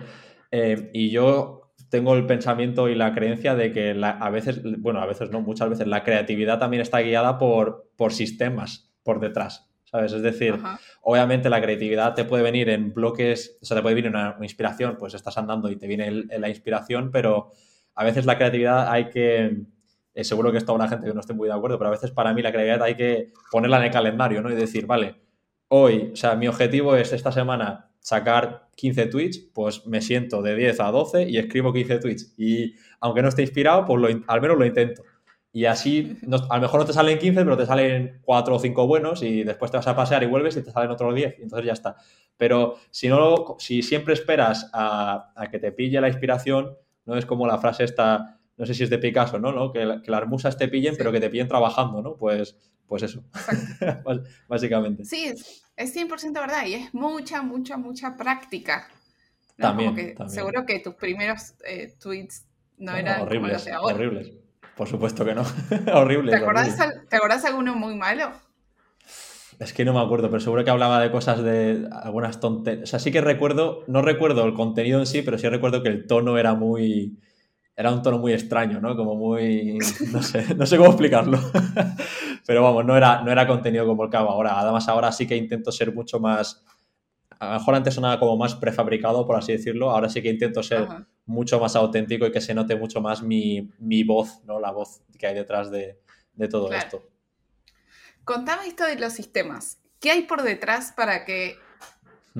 [0.50, 5.06] Eh, y yo tengo el pensamiento y la creencia de que a veces, bueno, a
[5.06, 10.12] veces no, muchas veces la creatividad también está guiada por, por sistemas por detrás, ¿sabes?
[10.12, 10.58] Es decir,
[11.00, 14.96] obviamente la creatividad te puede venir en bloques, o sea, te puede venir una, inspiración,
[14.98, 17.52] pues estás andando y te viene la inspiración, pero
[17.96, 19.66] a veces la creatividad hay que
[20.14, 22.10] eh, seguro que está una gente que no esté muy de acuerdo, pero a veces
[22.10, 24.50] para mí la creatividad hay que ponerla en el calendario, ¿no?
[24.50, 25.16] Y decir, vale,
[25.68, 30.54] hoy, o sea, mi objetivo es esta semana sacar 15 tweets, pues me siento de
[30.54, 32.34] 10 a 12 y escribo 15 tweets.
[32.38, 35.02] Y aunque no esté inspirado, pues al menos lo intento.
[35.52, 38.86] Y así, a lo mejor no te salen 15, pero te salen 4 o 5
[38.86, 41.42] buenos y después te vas a pasear y vuelves y te salen otros 10 y
[41.42, 41.96] entonces ya está.
[42.36, 47.24] Pero si no, si siempre esperas a, a que te pille la inspiración, no es
[47.24, 49.72] como la frase esta no sé si es de Picasso, ¿no?
[49.72, 52.16] Que, las musas te pillen, pero que te pillen trabajando, ¿no?
[52.16, 53.22] Pues, pues eso,
[54.48, 55.04] básicamente.
[55.04, 55.32] Sí,
[55.76, 58.88] es 100% verdad y es mucha, mucha, mucha práctica.
[59.56, 62.46] También, Seguro que tus primeros eh, tweets
[62.78, 64.32] no, eran horribles, como los Horribles,
[64.76, 65.44] por supuesto que no.
[65.94, 66.34] horribles.
[66.34, 66.76] ¿Te acordás,
[67.08, 68.32] ¿Te acordás alguno muy malo?
[69.58, 72.84] Es que no me acuerdo, pero seguro que hablaba de cosas de algunas tonterías.
[72.84, 75.88] O sea, sí que recuerdo, no recuerdo el contenido en sí, pero sí recuerdo que
[75.88, 77.18] el tono era muy,
[77.74, 78.96] era un tono muy extraño, ¿no?
[78.96, 79.78] Como muy,
[80.12, 81.38] no sé, no sé cómo explicarlo.
[82.46, 84.60] Pero vamos, no era, no era contenido como el que hago ahora.
[84.60, 86.64] Además, ahora sí que intento ser mucho más,
[87.38, 89.90] a lo mejor antes sonaba como más prefabricado, por así decirlo.
[89.90, 90.86] Ahora sí que intento ser
[91.24, 93.68] mucho más auténtico y que se note mucho más mi,
[94.04, 94.60] voz, ¿no?
[94.60, 95.98] La voz que hay detrás de,
[96.48, 97.02] todo esto.
[98.26, 99.78] Contame esto de los sistemas.
[99.98, 101.56] ¿Qué hay por detrás para que...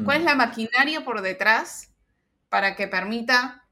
[0.05, 0.27] ¿Cuál es hmm.
[0.27, 1.94] la maquinaria por detrás
[2.51, 3.66] para que permita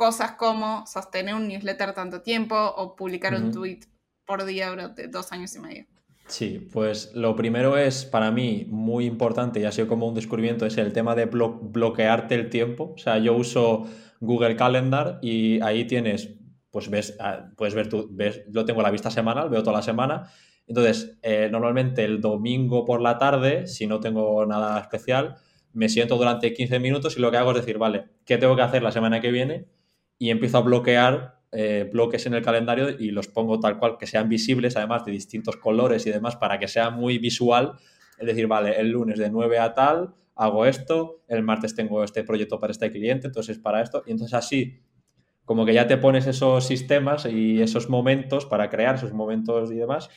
[0.00, 3.80] cosas como sostener un newsletter tanto tiempo o publicar un tweet
[4.24, 5.86] por día durante dos años y medio.
[6.26, 10.64] Sí, pues lo primero es para mí muy importante y ha sido como un descubrimiento,
[10.64, 12.94] es el tema de bloquearte el tiempo.
[12.94, 13.88] O sea, yo uso
[14.20, 16.30] Google Calendar y ahí tienes,
[16.70, 19.82] pues ves, ah, puedes ver tu, ves, lo tengo la vista semanal, veo toda la
[19.82, 20.30] semana.
[20.66, 25.36] Entonces, eh, normalmente el domingo por la tarde, si no tengo nada especial,
[25.72, 28.62] me siento durante 15 minutos y lo que hago es decir, vale, ¿qué tengo que
[28.62, 29.66] hacer la semana que viene?
[30.20, 34.06] y empiezo a bloquear eh, bloques en el calendario y los pongo tal cual, que
[34.06, 37.72] sean visibles, además de distintos colores y demás, para que sea muy visual.
[38.18, 42.22] Es decir, vale, el lunes de 9 a tal hago esto, el martes tengo este
[42.22, 44.80] proyecto para este cliente, entonces para esto, y entonces así,
[45.44, 49.76] como que ya te pones esos sistemas y esos momentos para crear esos momentos y
[49.76, 50.10] demás.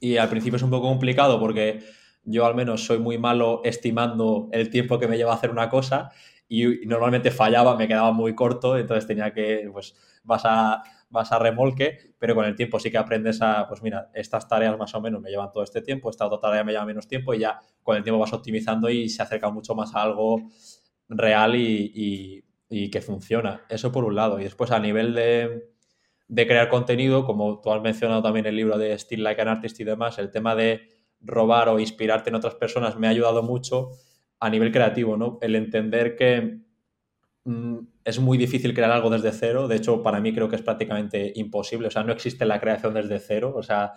[0.00, 1.80] Y al principio es un poco complicado porque
[2.24, 5.68] yo al menos soy muy malo estimando el tiempo que me lleva a hacer una
[5.68, 6.10] cosa
[6.48, 11.38] y, normalmente fallaba, me quedaba muy corto, entonces tenía que, pues, vas a, vas a
[11.38, 15.00] remolque, pero con el tiempo sí que aprendes a, pues mira, estas tareas más o
[15.00, 17.60] menos me llevan todo este tiempo, esta otra tarea me lleva menos tiempo y ya
[17.82, 20.50] con el tiempo vas optimizando y se acerca mucho más a algo
[21.08, 22.44] real y,
[22.90, 23.62] que funciona.
[23.68, 24.38] Eso por un lado.
[24.38, 25.69] Y después a nivel de,
[26.30, 29.80] de crear contenido, como tú has mencionado también el libro de Still Like an Artist
[29.80, 30.82] y demás, el tema de
[31.20, 33.90] robar o inspirarte en otras personas me ha ayudado mucho
[34.38, 35.38] a nivel creativo, ¿no?
[35.40, 36.60] El entender que
[37.44, 40.62] mm, es muy difícil crear algo desde cero, de hecho para mí creo que es
[40.62, 43.94] prácticamente imposible, o sea, no existe la creación desde cero, o sea,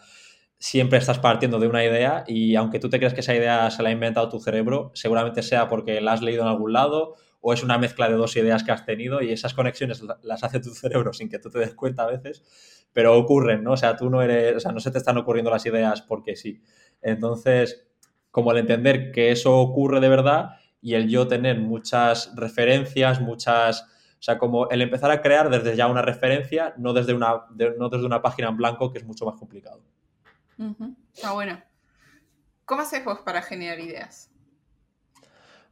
[0.58, 3.84] siempre estás partiendo de una idea y aunque tú te creas que esa idea se
[3.84, 7.14] la ha inventado tu cerebro, seguramente sea porque la has leído en algún lado
[7.46, 10.62] o es una mezcla de dos ideas que has tenido y esas conexiones las hace
[10.62, 12.42] tu cerebro sin que tú te des cuenta a veces,
[12.94, 13.74] pero ocurren, ¿no?
[13.74, 16.38] O sea, tú no eres, o sea, no se te están ocurriendo las ideas porque
[16.38, 16.62] sí.
[17.02, 17.86] Entonces,
[18.32, 20.52] como el entender que eso ocurre de verdad
[20.82, 25.76] y el yo tener muchas referencias, muchas, o sea, como el empezar a crear desde
[25.76, 27.44] ya una referencia, no desde una,
[27.78, 29.84] no desde una página en blanco, que es mucho más complicado.
[31.22, 31.62] Ah, bueno.
[32.64, 34.33] ¿Cómo haces vos para generar ideas?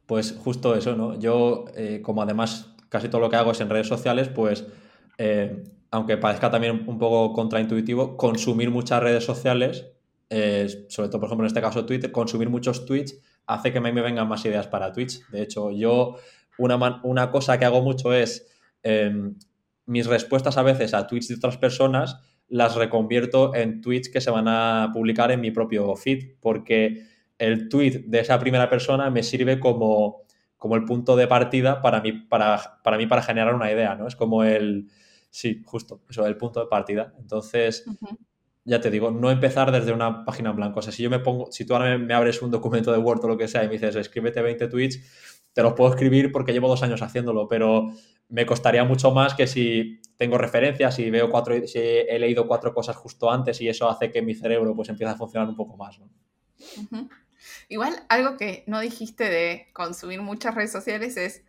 [0.06, 1.18] Pues justo eso, ¿no?
[1.18, 4.66] Yo, eh, como además casi todo lo que hago es en redes sociales, pues,
[5.18, 9.86] eh, aunque parezca también un poco contraintuitivo, consumir muchas redes sociales,
[10.28, 13.80] eh, sobre todo, por ejemplo, en este caso Twitter, consumir muchos tweets hace que a
[13.80, 15.26] mí me vengan más ideas para Twitch.
[15.28, 16.16] De hecho, yo,
[16.58, 18.46] una, una cosa que hago mucho es
[18.82, 19.36] em,
[19.86, 24.30] mis respuestas a veces a tweets de otras personas las reconvierto en tweets que se
[24.30, 27.06] van a publicar en mi propio feed, porque
[27.42, 30.22] el tweet de esa primera persona me sirve como,
[30.56, 34.06] como el punto de partida para mí para, para mí para generar una idea, ¿no?
[34.06, 34.88] Es como el,
[35.28, 37.14] sí, justo, eso, el punto de partida.
[37.18, 37.84] Entonces,
[38.64, 40.78] ya te digo, no empezar desde una página en blanco.
[40.78, 43.24] O sea, si yo me pongo, si tú ahora me, abres un documento de Word
[43.24, 45.00] o lo que sea y me dices, escríbete 20 tweets,
[45.52, 47.90] te los puedo escribir porque llevo dos años haciéndolo, pero
[48.28, 52.72] me costaría mucho más que si tengo referencias y veo cuatro, si he leído cuatro
[52.72, 55.76] cosas justo antes y eso hace que mi cerebro pues empiece a funcionar un poco
[55.76, 55.98] más.
[57.68, 61.44] Igual algo que no dijiste de consumir muchas redes sociales es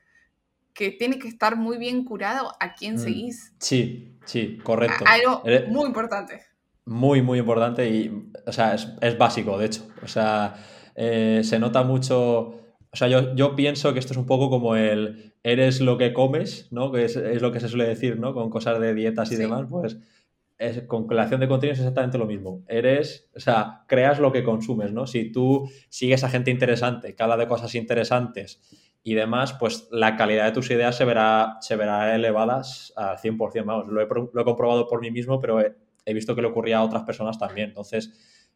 [0.73, 2.99] que tiene que estar muy bien curado a quién mm.
[2.99, 3.53] seguís.
[3.59, 5.05] Sí, sí, correcto.
[5.07, 6.41] Algo muy importante.
[6.85, 9.87] Muy, muy importante y, o sea, es, básico, de hecho.
[10.01, 10.55] O sea,
[10.95, 12.59] eh, se nota mucho
[12.93, 16.13] o sea, yo, yo, pienso que esto es un poco como el eres lo que
[16.13, 16.91] comes, ¿no?
[16.91, 18.35] Que es, lo que se suele decir, ¿no?
[18.35, 19.97] Con cosas de dietas y demás, pues
[20.57, 22.63] es, con de contenido es exactamente lo mismo.
[22.67, 25.07] Eres, o sea, creas lo que consumes, ¿no?
[25.07, 28.61] Si tú sigues a gente interesante, que habla de cosas interesantes
[29.03, 33.65] y demás, pues la calidad de tus ideas se verá, se verá elevadas al 100%.
[33.65, 36.47] Vamos, lo he, lo he comprobado por mí mismo, pero he, he visto que le
[36.47, 37.69] ocurría a otras personas también.
[37.69, 38.11] Entonces,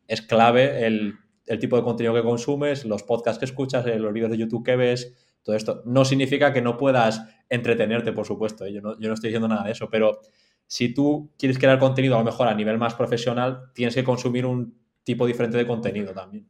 [0.07, 1.15] es clave el
[1.47, 4.65] el tipo de contenido que consumes, los podcasts que escuchas, eh, los vídeos de YouTube
[4.65, 5.81] que ves, todo esto.
[5.86, 8.73] No significa que no puedas entretenerte, por supuesto, ¿eh?
[8.73, 10.19] yo no, yo no estoy diciendo nada de eso, pero
[10.67, 14.45] si tú quieres crear contenido a lo mejor a nivel más profesional, tienes que consumir
[14.45, 16.47] un tipo diferente de contenido también.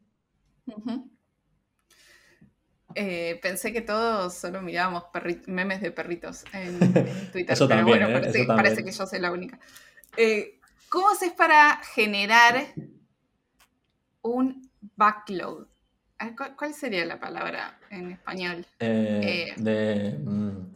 [2.96, 5.04] Eh, pensé que todos solo mirábamos
[5.46, 6.80] memes de perritos en,
[7.32, 8.08] Twitter, eso pero bueno,
[8.48, 9.60] parece, que yo soy la única.
[10.90, 12.74] ¿Cómo haces para generar
[14.28, 15.68] un backlog.
[16.58, 18.66] ¿Cuál sería la palabra en español?
[18.80, 20.72] Eh, eh, de, mm,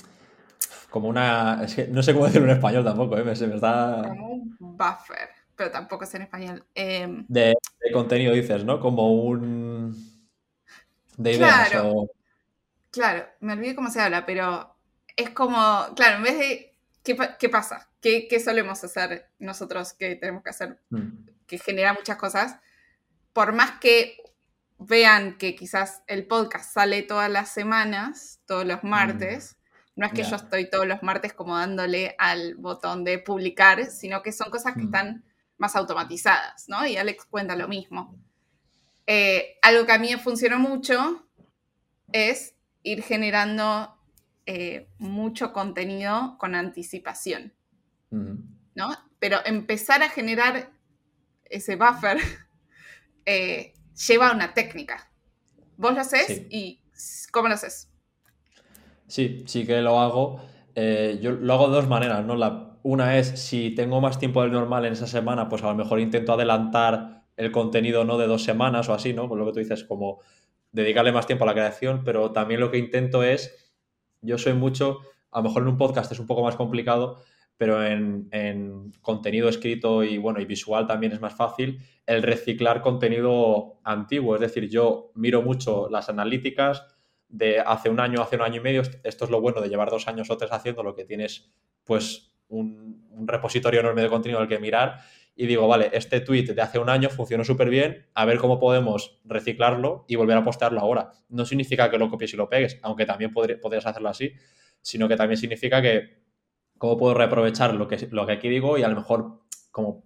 [0.92, 1.64] como una.
[1.64, 3.24] Es que no sé cómo decirlo en español tampoco, ¿eh?
[3.24, 4.04] me, está.
[4.08, 6.64] Como un buffer, pero tampoco es en español.
[6.76, 7.56] Em, de,
[7.92, 8.80] contenido dices, ¿no?
[8.80, 9.96] Como un.
[11.18, 12.08] De ideas claro,
[12.92, 14.76] Claro, me olvidé cómo se habla, pero
[15.16, 15.58] es como.
[15.96, 16.68] Claro, en vez de.
[17.04, 17.90] ¿Qué, pasa?
[18.00, 20.80] ¿Qué, ¿Qué, solemos hacer nosotros que tenemos que hacer?
[20.92, 21.26] Mm.
[21.48, 22.60] Que genera muchas cosas
[23.34, 24.18] por más que
[24.78, 29.61] vean que quizás el podcast sale todas las semanas, todos los martes, mm,
[29.96, 34.24] no es que yo estoy todos los martes como dándole al botón de publicar, sino
[34.24, 34.86] que son cosas que mm.
[34.86, 35.26] están
[35.58, 36.86] más automatizadas, ¿no?
[36.88, 38.18] Y Alex cuenta lo mismo.
[39.06, 41.28] Eh, algo que a mí me funcionó mucho
[42.12, 43.96] es ir generando
[44.46, 47.54] eh, mucho contenido con anticipación,
[48.10, 48.90] ¿no?
[49.20, 50.72] Pero empezar a generar
[51.46, 52.18] ese buffer
[53.26, 53.74] eh,
[54.08, 55.12] lleva una técnica.
[55.78, 56.82] Vos lo haces y
[57.32, 57.91] ¿cómo lo haces?
[59.12, 60.40] Sí, sí que lo hago.
[60.74, 62.38] Eh, yo lo hago de dos maneras, ¿no?
[62.38, 65.76] La, una es si tengo más tiempo del normal en esa semana, pues a lo
[65.76, 69.28] mejor intento adelantar el contenido no de dos semanas o así, ¿no?
[69.28, 70.22] Por lo que tú dices, como
[70.72, 73.76] dedicarle más tiempo a la creación, pero también lo que intento es,
[74.22, 75.00] yo soy mucho,
[75.32, 77.22] a lo mejor en un podcast es un poco más complicado,
[77.58, 83.82] pero en, contenido escrito y bueno, y visual también es más fácil el reciclar contenido
[83.84, 84.36] antiguo.
[84.36, 86.88] Es decir, yo miro mucho las analíticas
[87.32, 88.82] de hace un año, hace un año y medio.
[89.04, 91.52] Esto es lo bueno de llevar dos años o tres haciendo lo que tienes,
[91.84, 95.00] pues, un, repositorio enorme de contenido al que mirar.
[95.36, 98.60] Y digo, vale, este tweet de hace un año funcionó súper bien, a ver cómo
[98.60, 101.12] podemos reciclarlo y volver a postearlo ahora.
[101.30, 104.34] No significa que lo copies y lo pegues, aunque también podrías hacerlo así,
[104.82, 106.22] sino que también significa que
[106.78, 110.04] cómo puedo reaprovechar lo que, lo que aquí digo y a lo mejor como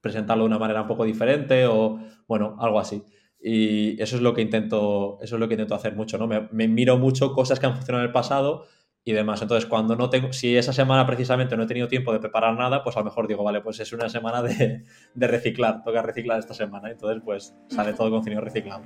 [0.00, 3.02] presentarlo de una manera un poco diferente o, bueno, algo así.
[3.40, 6.26] Y eso es lo que intento, eso es lo que intento hacer mucho, ¿no?
[6.26, 8.64] Me, miro mucho cosas que han funcionado en el pasado
[9.04, 9.42] y demás.
[9.42, 12.82] Entonces, cuando no tengo, si esa semana precisamente no he tenido tiempo de preparar nada,
[12.82, 14.84] pues a lo mejor digo, vale, pues es una semana de,
[15.14, 16.90] de reciclar, toca reciclar esta semana.
[16.90, 18.82] Entonces, pues sale todo contenido reciclado.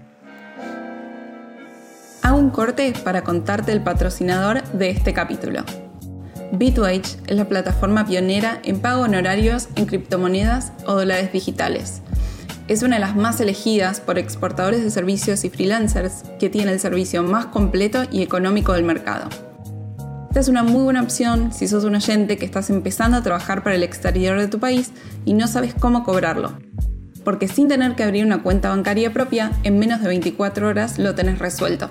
[2.33, 5.65] un corte para contarte el patrocinador de este capítulo.
[6.53, 12.03] Bitwage es la plataforma pionera en pago honorarios en criptomonedas o dólares digitales.
[12.71, 16.79] Es una de las más elegidas por exportadores de servicios y freelancers que tiene el
[16.79, 19.29] servicio más completo y económico del mercado.
[20.29, 23.64] Esta es una muy buena opción si sos un oyente que estás empezando a trabajar
[23.64, 24.93] para el exterior de tu país
[25.25, 26.61] y no sabes cómo cobrarlo.
[27.25, 31.16] Porque sin tener que abrir una cuenta bancaria propia, en menos de 24 horas lo
[31.16, 31.91] tenés resuelto.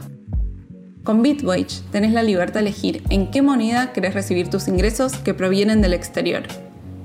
[1.04, 5.34] Con Bitwage tenés la libertad de elegir en qué moneda querés recibir tus ingresos que
[5.34, 6.44] provienen del exterior.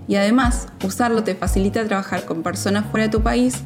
[0.07, 3.65] Y además, usarlo te facilita trabajar con personas fuera de tu país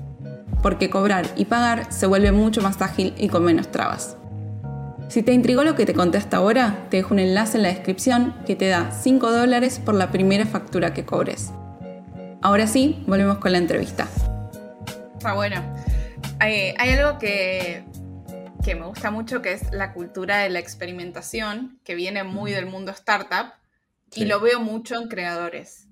[0.62, 4.16] porque cobrar y pagar se vuelve mucho más ágil y con menos trabas.
[5.08, 7.70] Si te intrigó lo que te conté hasta ahora, te dejo un enlace en la
[7.70, 11.50] descripción que te da 5 dólares por la primera factura que cobres.
[12.42, 14.06] Ahora sí, volvemos con la entrevista.
[15.16, 15.62] Está bueno.
[16.40, 17.84] Hay, hay algo que
[18.68, 22.66] que me gusta mucho, que es la cultura de la experimentación, que viene muy del
[22.66, 23.54] mundo startup,
[24.14, 25.87] y lo veo mucho en creadores.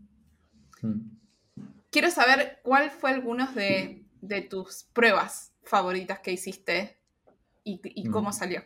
[0.86, 1.16] Mm.
[1.90, 4.02] Quiero saber cuál fue algunos de,
[4.50, 6.98] tus pruebas favoritas que hiciste
[7.64, 8.32] y, cómo mm.
[8.32, 8.64] salió.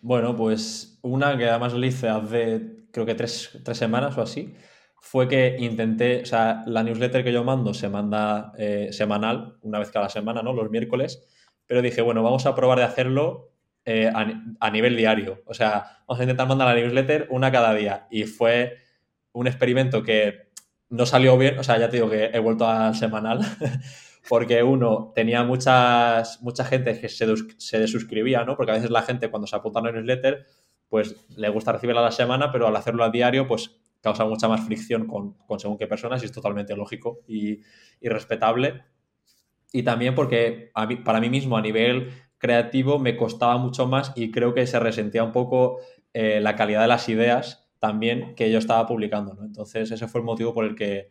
[0.00, 4.54] Bueno, pues una que además lo hice hace creo que tres, semanas o así,
[5.00, 9.78] fue que intenté, o sea, la newsletter que yo mando se manda eh, semanal, una
[9.78, 10.52] vez cada semana, ¿no?
[10.52, 11.26] Los miércoles
[11.66, 13.52] pero dije, bueno, vamos a probar de hacerlo
[13.84, 15.42] eh, a, nivel diario.
[15.46, 18.06] O sea, vamos a intentar mandar la newsletter una cada día.
[18.10, 18.78] Y fue
[19.32, 20.45] un experimento que
[20.88, 23.40] no salió bien, o sea, ya te digo que he vuelto al semanal,
[24.28, 27.26] porque uno, tenía muchas, mucha gente que se,
[27.56, 28.56] se desuscribía, ¿no?
[28.56, 30.46] Porque a veces la gente cuando se apunta a la newsletter,
[30.88, 33.76] pues le gusta recibirla a la semana, pero al hacerlo a diario, pues
[34.06, 37.60] causa mucha más fricción con, con según qué personas y es totalmente lógico y,
[38.00, 38.84] respetable
[39.72, 40.70] y también porque
[41.04, 45.24] para mí mismo a nivel creativo me costaba mucho más y creo que se resentía
[45.24, 45.80] un poco
[46.12, 49.34] eh, la calidad de las ideas también que yo estaba publicando.
[49.34, 49.44] ¿no?
[49.44, 51.08] Entonces ese fue el motivo por el, que,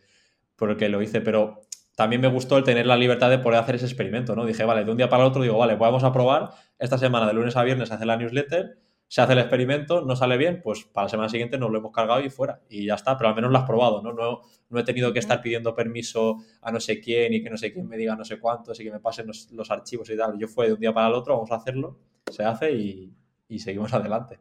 [0.55, 1.21] por el que lo hice.
[1.21, 1.61] Pero
[1.95, 4.36] también me gustó el tener la libertad de poder hacer ese experimento.
[4.36, 4.45] ¿no?
[4.45, 6.49] Dije, vale, de un día para el otro digo, vale, vamos a probar
[6.80, 10.36] esta semana de lunes a viernes hacer la newsletter se hace el experimento, no sale
[10.38, 12.61] bien, pues para la semana siguiente nos lo hemos cargado y fuera.
[12.69, 14.13] Y ya está, pero al menos lo has probado, ¿no?
[14.13, 17.57] No, no he tenido que estar pidiendo permiso a no sé quién y que no
[17.57, 20.38] sé quién me diga no sé cuántos y que me pasen los, archivos y tal.
[20.39, 21.99] Yo fue de un día para el otro, vamos a hacerlo,
[22.32, 23.13] se hace y,
[23.59, 24.39] seguimos adelante.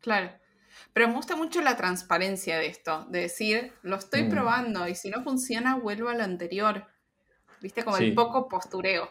[0.00, 0.30] Claro.
[0.98, 4.30] Pero me gusta mucho la transparencia de esto, de decir, lo estoy mm.
[4.30, 6.86] probando y si no funciona, vuelvo a lo anterior.
[7.62, 9.08] Viste, como el poco postureo.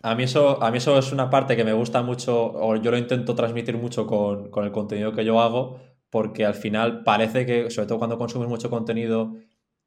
[0.00, 2.92] A mí, eso, a mí eso es una parte que me gusta mucho, o yo
[2.92, 7.68] lo intento transmitir mucho con, el contenido que yo hago, porque al final parece que,
[7.72, 9.34] sobre todo cuando consumes mucho contenido,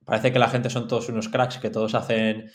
[0.03, 2.51] parece que la gente son todos unos cracks, que todos hacen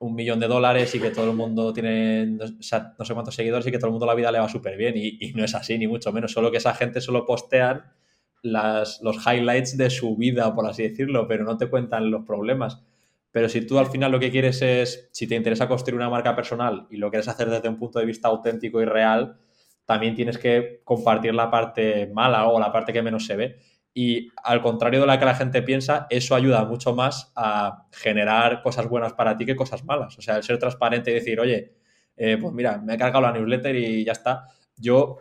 [0.00, 3.70] un millón de dólares y que todo el mundo tiene no, sé cuántos seguidores y
[3.70, 4.96] que todo el mundo la vida le va súper bien.
[4.98, 6.32] Y, no es así, ni mucho menos.
[6.32, 8.01] Solo que esa gente solo postean
[8.42, 12.82] las, los highlights de su vida, por así decirlo, pero no te cuentan los problemas.
[13.30, 16.36] Pero si tú al final lo que quieres es, si te interesa construir una marca
[16.36, 19.38] personal y lo quieres hacer desde un punto de vista auténtico y real,
[19.86, 23.56] también tienes que compartir la parte mala o la parte que menos se ve.
[23.94, 28.62] Y al contrario de la que la gente piensa, eso ayuda mucho más a generar
[28.62, 30.18] cosas buenas para ti que cosas malas.
[30.18, 31.74] O sea, el ser transparente y decir, oye,
[32.16, 34.48] eh, pues mira, me he cargado la newsletter y ya está.
[34.76, 35.18] Yo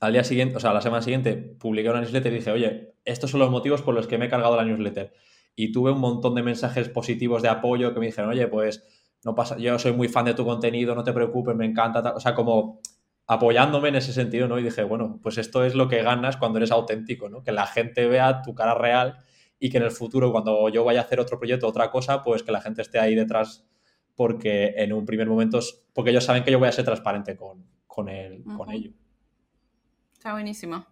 [0.00, 3.30] al día siguiente, o sea, la semana siguiente, publiqué una newsletter y dije, oye, estos
[3.30, 5.12] son los motivos por los que me he cargado la newsletter
[5.54, 8.82] y tuve un montón de mensajes positivos de apoyo que me dijeron, oye, pues
[9.24, 12.20] no pasa, yo soy muy fan de tu contenido, no te preocupes, me encanta, o
[12.20, 12.80] sea, como
[13.26, 14.58] apoyándome en ese sentido, ¿no?
[14.58, 17.42] Y dije, bueno, pues esto es lo que ganas cuando eres auténtico, ¿no?
[17.42, 19.18] Que la gente vea tu cara real
[19.58, 22.42] y que en el futuro, cuando yo vaya a hacer otro proyecto, otra cosa, pues
[22.42, 23.66] que la gente esté ahí detrás
[24.16, 25.60] porque en un primer momento,
[25.92, 28.06] porque ellos saben que yo voy a ser transparente con, con,
[28.56, 28.92] con ello.
[30.20, 30.84] Está buenísimo.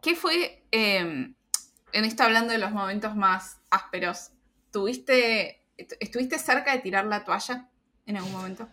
[0.00, 1.34] ¿Qué fue, em,
[1.92, 4.30] en esto hablando de los momentos más ásperos,
[4.70, 7.68] ¿tuviste, ¿estuviste cerca de tirar la toalla
[8.06, 8.68] en algún momento?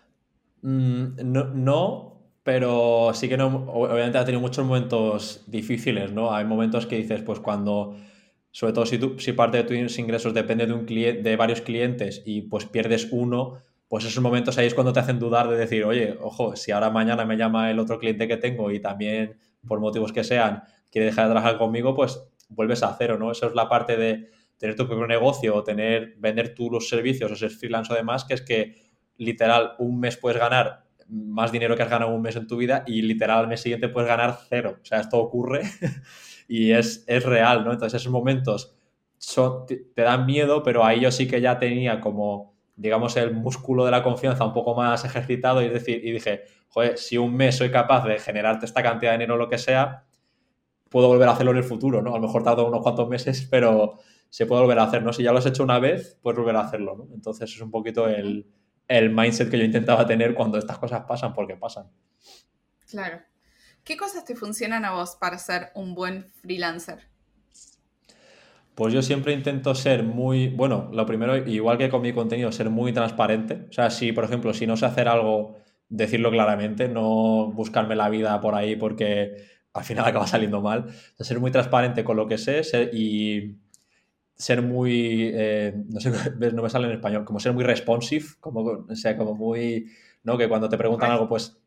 [0.61, 1.15] Mm,
[1.63, 6.31] no, pero sí que no, obviamente ha tenido muchos momentos difíciles, ¿no?
[6.31, 7.97] Hay momentos que dices, pues cuando,
[8.51, 12.21] sobre todo si, tú, si parte de tus ingresos depende de, un de varios clientes
[12.23, 13.63] y pues pierdes uno,
[13.93, 16.89] pues esos momentos ahí es cuando te hacen dudar de decir, oye, ojo, si ahora
[16.89, 19.37] mañana me llama el otro cliente que tengo y también,
[19.67, 22.19] por motivos que sean, quiere dejar de trabajar conmigo, pues
[22.49, 23.29] vuelves a cero, ¿no?
[23.29, 27.31] Eso es la parte de tener tu propio negocio o tener, vender tú los servicios
[27.31, 28.73] o ser freelance o demás, que es que
[29.17, 32.83] literal un mes puedes ganar más dinero que has ganado un mes en tu vida
[32.87, 34.79] y literal al mes siguiente puedes ganar cero.
[34.81, 35.61] O sea, esto ocurre
[36.47, 37.71] y es, es real, ¿no?
[37.71, 38.75] Entonces esos momentos
[39.19, 43.85] son, te, dan miedo, pero ahí yo sí que ya tenía como digamos, el músculo
[43.85, 47.57] de la confianza un poco más ejercitado y, decir, y dije, joder, si un mes
[47.57, 50.05] soy capaz de generarte esta cantidad de dinero o lo que sea,
[50.89, 52.11] puedo volver a hacerlo en el futuro, ¿no?
[52.11, 53.99] A lo mejor tardo unos cuantos meses, pero
[54.29, 55.13] se puede volver a hacer, ¿no?
[55.13, 57.13] Si ya lo has hecho una vez, puedes volver a hacerlo, ¿no?
[57.13, 58.47] Entonces es un poquito el,
[58.87, 61.89] el mindset que yo intentaba tener cuando estas cosas pasan, porque pasan.
[62.89, 63.21] Claro.
[63.83, 67.12] ¿Qué cosas te funcionan a vos para ser un buen freelancer?
[68.75, 72.69] Pues yo siempre intento ser muy, bueno, lo primero, igual que con mi contenido, ser
[72.71, 73.67] muy transparente.
[73.69, 75.57] O sea, si, por ejemplo, si no sé hacer algo,
[75.89, 79.35] decirlo claramente, no buscarme la vida por ahí porque
[79.73, 80.87] al final acaba saliendo mal.
[81.19, 82.61] ser muy transparente con lo que sé
[82.93, 83.57] y
[84.35, 86.11] ser muy, eh, no sé,
[86.53, 89.91] no me sale en español, como ser muy responsive, como, o sea, como muy,
[90.23, 90.35] ¿no?
[90.35, 91.59] Que cuando te preguntan algo, pues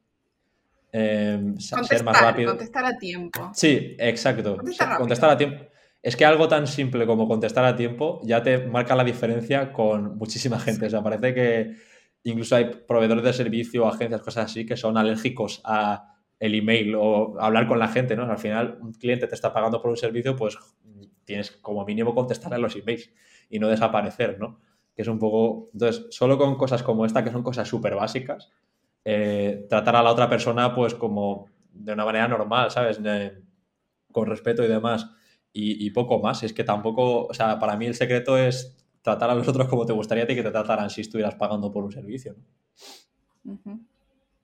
[0.90, 2.50] eh, ser más rápido.
[2.50, 3.52] Contestar a tiempo.
[3.54, 4.57] Sí, exacto.
[4.98, 5.66] contestar a tiempo
[6.07, 10.16] es que algo tan simple como contestar a tiempo ya te marca la diferencia con
[10.16, 10.86] muchísima gente.
[10.86, 11.74] O sea, parece que
[12.22, 17.34] incluso hay proveedores de servicio, agencias, cosas así, que son alérgicos a el email o
[17.40, 18.22] hablar con la gente, ¿no?
[18.22, 20.57] Al final, un cliente te está pagando por un servicio, pues
[21.24, 23.11] tienes como mínimo contestar a los emails
[23.50, 24.61] y no desaparecer, ¿no?
[24.94, 25.70] Que es un poco...
[25.72, 28.52] Entonces, solo con cosas como esta, que son cosas súper básicas,
[29.04, 33.00] eh, tratar a la otra persona, pues como de una manera normal, ¿sabes?
[34.12, 35.11] con respeto y demás
[35.59, 36.42] y, poco más.
[36.42, 39.86] Es que tampoco, o sea, para mí el secreto es tratar a los otros como
[39.86, 42.36] te gustaría a ti que te trataran si estuvieras pagando por un servicio.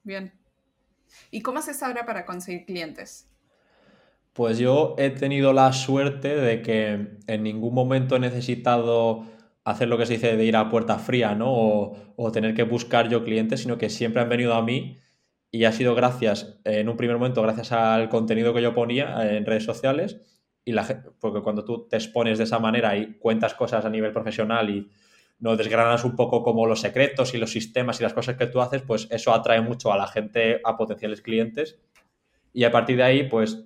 [0.03, 0.33] Bien.
[1.31, 3.29] ¿Y cómo haces ahora para conseguir clientes?
[4.33, 9.27] Pues yo he tenido la suerte de que en ningún momento he necesitado
[9.65, 11.53] hacer lo que se dice de ir a puerta fría, ¿no?
[11.53, 14.99] O, o, tener que buscar yo clientes, sino que siempre han venido a mí
[15.51, 19.45] y ha sido gracias, en un primer momento, gracias al contenido que yo ponía en
[19.45, 20.23] redes sociales
[20.65, 24.13] y la porque cuando tú te expones de esa manera y cuentas cosas a nivel
[24.13, 24.89] profesional y
[25.41, 28.61] no desgranas un poco como los secretos y los sistemas y las cosas que tú
[28.61, 31.81] haces, pues eso atrae mucho a la gente, a potenciales clientes.
[32.53, 33.65] Y a partir de ahí, pues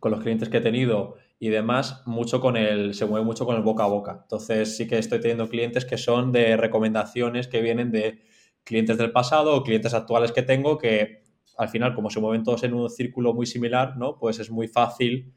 [0.00, 3.56] con los clientes que he tenido y demás, mucho con el, se mueve mucho con
[3.56, 4.20] el boca a boca.
[4.22, 8.22] Entonces sí que estoy teniendo clientes que son de recomendaciones que vienen de
[8.64, 11.22] clientes del pasado o clientes actuales que tengo que
[11.56, 14.18] al final, como se mueven todos en un círculo muy similar, ¿no?
[14.18, 15.34] Pues es muy fácil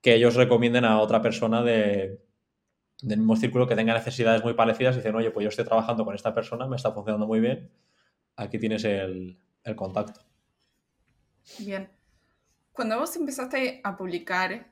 [0.00, 2.20] que ellos recomienden a otra persona de,
[3.02, 6.04] del mismo círculo que tenga necesidades muy parecidas y dicen, oye, pues yo estoy trabajando
[6.04, 7.70] con esta persona, me está funcionando muy bien,
[8.36, 9.38] aquí tienes el,
[9.76, 10.22] contacto.
[11.58, 11.90] Bien.
[12.72, 14.70] Cuando vos empezaste a publicar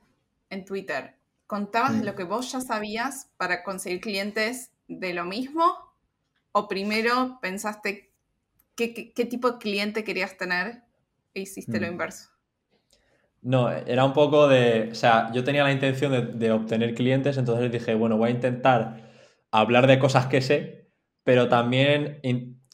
[0.49, 1.15] en Twitter,
[1.45, 2.05] ¿contabas de mm.
[2.05, 5.75] lo que vos ya sabías para conseguir clientes de lo mismo?
[6.51, 8.11] ¿O primero pensaste
[8.75, 10.83] qué, tipo de cliente querías tener
[11.35, 11.91] e hiciste lo mm.
[11.91, 12.29] inverso?
[13.41, 17.71] No, era un poco de, o sea, yo tenía la intención de, obtener clientes, entonces
[17.71, 19.11] dije, bueno, voy a intentar
[19.51, 20.89] hablar de cosas que sé,
[21.23, 22.19] pero también,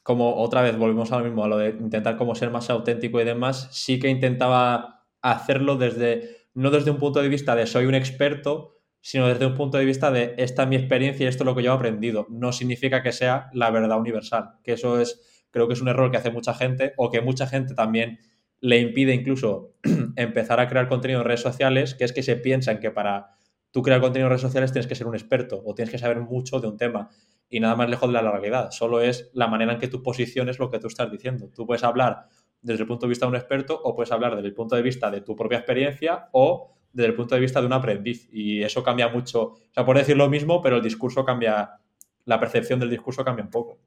[0.04, 3.22] como otra vez volvemos a lo mismo, a lo de intentar como ser más auténtico
[3.22, 7.86] y demás, sí que intentaba hacerlo desde, no desde un punto de vista de soy
[7.86, 11.44] un experto, sino desde un punto de vista de esta es mi experiencia y esto
[11.44, 12.26] es lo que yo he aprendido.
[12.30, 16.10] No significa que sea la verdad universal, que eso es, creo que es un error
[16.10, 18.20] que hace mucha gente o que mucha gente también
[18.64, 19.74] le impide incluso
[20.16, 23.36] empezar a crear contenido en redes sociales, que es que se piensan que para
[23.72, 26.22] tú crear contenido en redes sociales tienes que ser un experto o tienes que saber
[26.22, 27.10] mucho de un tema
[27.50, 28.72] y nada más lejos de la realidad.
[28.72, 31.50] Solo es la manera en que tú posiciones lo que tú estás diciendo.
[31.54, 32.30] Tú puedes hablar
[32.62, 34.82] desde el punto de vista de un experto o puedes hablar desde el punto de
[34.82, 38.30] vista de tu propia experiencia o desde el punto de vista de un aprendiz.
[38.32, 39.42] Y eso cambia mucho.
[39.42, 41.82] O sea, puede decir lo mismo, pero el discurso cambia,
[42.24, 43.78] la percepción del discurso cambia un poco.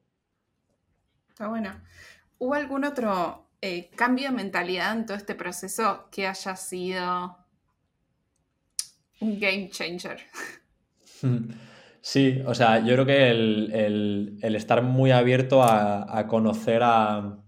[1.29, 1.81] Está bueno.
[2.37, 7.37] ¿Hubo algún otro eh, cambio de mentalidad en todo este proceso que haya sido
[9.19, 10.21] un game changer.
[11.99, 17.43] Sí, o sea, yo creo que el, estar muy abierto a, conocer a,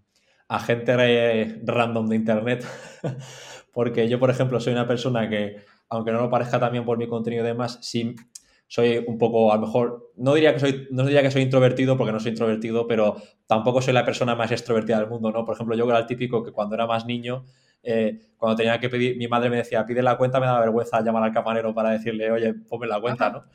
[0.66, 2.66] gente random de Internet,
[3.74, 7.08] porque yo, por ejemplo, soy una persona que, aunque no lo parezca también por mi
[7.08, 8.18] contenido y demás, sí
[8.70, 11.98] soy un poco, a lo mejor, no diría que soy, no diría que soy introvertido
[11.98, 13.16] porque no soy introvertido, pero
[13.48, 15.44] tampoco soy la persona más extrovertida del mundo, ¿no?
[15.44, 17.46] Por ejemplo, yo era el típico que cuando era más niño,
[17.82, 21.02] eh, cuando tenía que pedir, mi madre me decía, pide la cuenta, me da vergüenza
[21.02, 23.46] llamar al camarero para decirle, oye, ponme la cuenta, ¿no?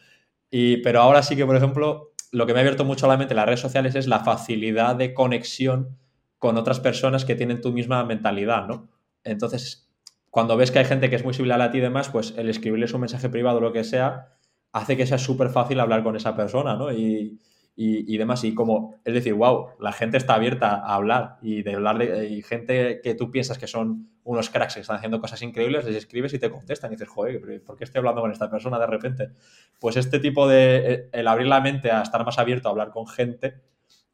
[0.51, 3.35] Y, pero ahora sí que, por ejemplo, lo que me ha abierto mucho la mente
[3.35, 5.97] en las redes sociales es la facilidad de conexión
[6.41, 8.89] con otras personas que tienen tu misma mentalidad, ¿no?
[9.23, 9.89] Entonces,
[10.31, 12.49] cuando ves que hay gente que es muy similar a ti y demás, pues el
[12.49, 14.35] escribirles un mensaje privado o lo que sea,
[14.75, 16.93] hace que sea súper fácil hablar con esa persona, ¿no?
[16.93, 17.41] Y,
[17.77, 18.43] y, demás.
[18.43, 22.29] Y como, es decir, wow, la gente está abierta a hablar y de hablar de
[22.29, 25.97] y gente que tú piensas que son unos cracks que están haciendo cosas increíbles, les
[25.97, 28.87] escribes y te contestan y dices, joder, ¿por qué estoy hablando con esta persona de
[28.87, 29.31] repente?
[29.79, 33.07] Pues este tipo de, el abrir la mente a estar más abierto a hablar con
[33.07, 33.61] gente,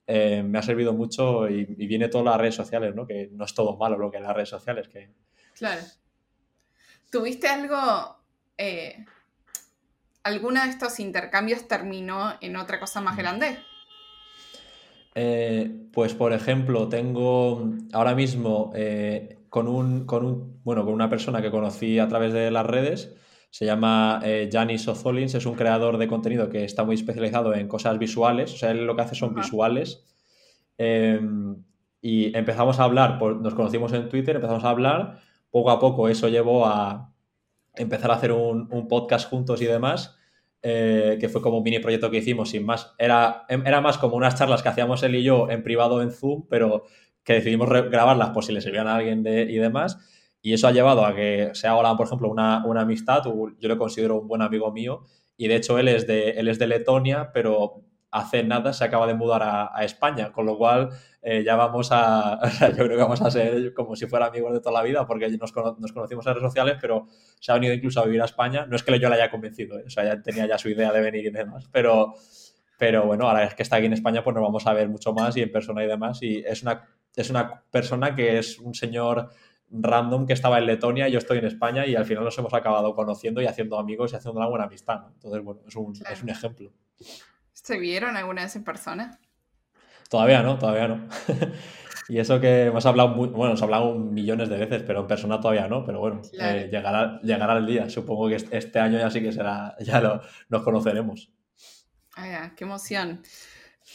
[0.07, 3.07] eh, me ha servido mucho y, viene todas las redes sociales, ¿no?
[3.07, 4.89] Que no es todo malo lo que las redes sociales.
[4.89, 5.11] Que...
[5.55, 5.81] Claro.
[7.11, 8.19] ¿Tuviste algo,
[8.59, 9.05] eh,
[10.23, 13.59] alguna de estos intercambios terminó en otra cosa más grande?
[15.15, 18.73] Eh, pues por ejemplo, tengo ahora mismo
[19.49, 23.15] con, un, con, un, bueno, con una persona que conocí a través de las redes,
[23.51, 27.99] se llama Janis Ozolins, es un creador de contenido que está muy especializado en cosas
[27.99, 30.05] visuales, o sea, él lo que hace son visuales.
[30.83, 31.63] Em,
[32.01, 36.29] y empezamos a hablar, nos conocimos en Twitter, empezamos a hablar, poco a poco eso
[36.29, 37.10] llevó a
[37.81, 40.17] empezar a hacer un, podcast juntos y demás,
[40.63, 42.95] eh, que fue como un mini proyecto que hicimos sin más.
[42.99, 46.11] Era, em, era más como unas charlas que hacíamos él y yo en privado en
[46.11, 46.85] Zoom, pero
[47.25, 49.99] que decidimos grabarlas por si le servían a alguien de, y demás.
[50.43, 53.23] Y eso ha llevado a que sea ahora, por ejemplo, una, una amistad.
[53.25, 55.05] Yo lo considero un buen amigo mío.
[55.37, 59.07] Y de hecho, él es de, él es de Letonia, pero hace nada se acaba
[59.07, 60.91] de mudar a, España, con lo cual
[61.23, 62.41] eh, ya vamos a,
[62.77, 65.29] yo creo que vamos a ser como si fuera amigos de toda la vida, porque
[65.29, 67.07] nos, nos, conocimos en redes sociales, pero
[67.41, 68.67] se ha venido incluso a vivir a España.
[68.67, 69.85] No es que yo la haya convencido, ¿eh?
[69.87, 72.15] o sea, ya tenía ya su idea de venir y demás, pero,
[72.79, 75.13] pero bueno, ahora es que está aquí en España, pues nos vamos a ver mucho
[75.13, 76.23] más y en persona y demás.
[76.23, 79.31] Y es una, es una persona que es un señor
[79.71, 82.53] random que estaba en Letonia y yo estoy en España y al final nos hemos
[82.55, 85.05] acabado conociendo y haciendo amigos y haciendo una buena amistad.
[85.15, 86.73] Entonces, bueno, es un, es un ejemplo.
[87.63, 89.19] ¿Se vieron alguna vez en persona?
[90.09, 91.09] Todavía no, todavía no.
[92.09, 95.41] y eso que hemos hablado, muy, bueno, hemos hablado millones de veces, pero en persona
[95.41, 95.85] todavía no.
[95.85, 97.89] Pero bueno, eh, llegará, llegará, el día.
[97.91, 101.31] Supongo que este año ya sí que será, ya lo, nos conoceremos.
[102.15, 103.23] Ay, qué emoción.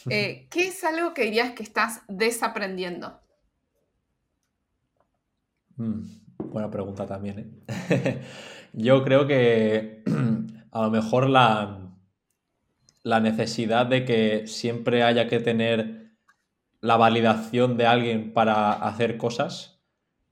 [0.10, 3.20] Eh, ¿Qué es algo que dirías que estás desaprendiendo?
[5.78, 6.06] Mm,
[6.38, 7.64] buena pregunta también.
[7.68, 8.22] ¿eh?
[8.74, 10.04] Yo creo que
[10.72, 11.85] a lo mejor la,
[13.06, 16.16] la necesidad de que siempre haya que tener
[16.82, 19.80] la validación de alguien para hacer cosas,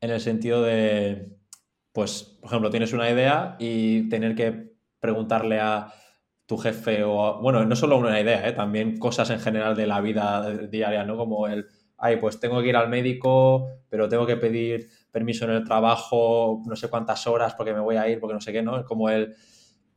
[0.01, 1.37] en el sentido de,
[1.91, 5.93] pues, por ejemplo, tienes una idea y tener que preguntarle a
[6.47, 8.53] tu jefe o, bueno, no solo una idea, ¿eh?
[8.53, 11.15] también cosas en general de la vida diaria, ¿no?
[11.15, 11.67] Como el,
[11.99, 16.63] ay, pues tengo que ir al médico, pero tengo que pedir permiso en el trabajo,
[16.65, 18.83] no sé cuántas horas porque me voy a ir, porque no sé qué, ¿no?
[18.83, 19.35] Como el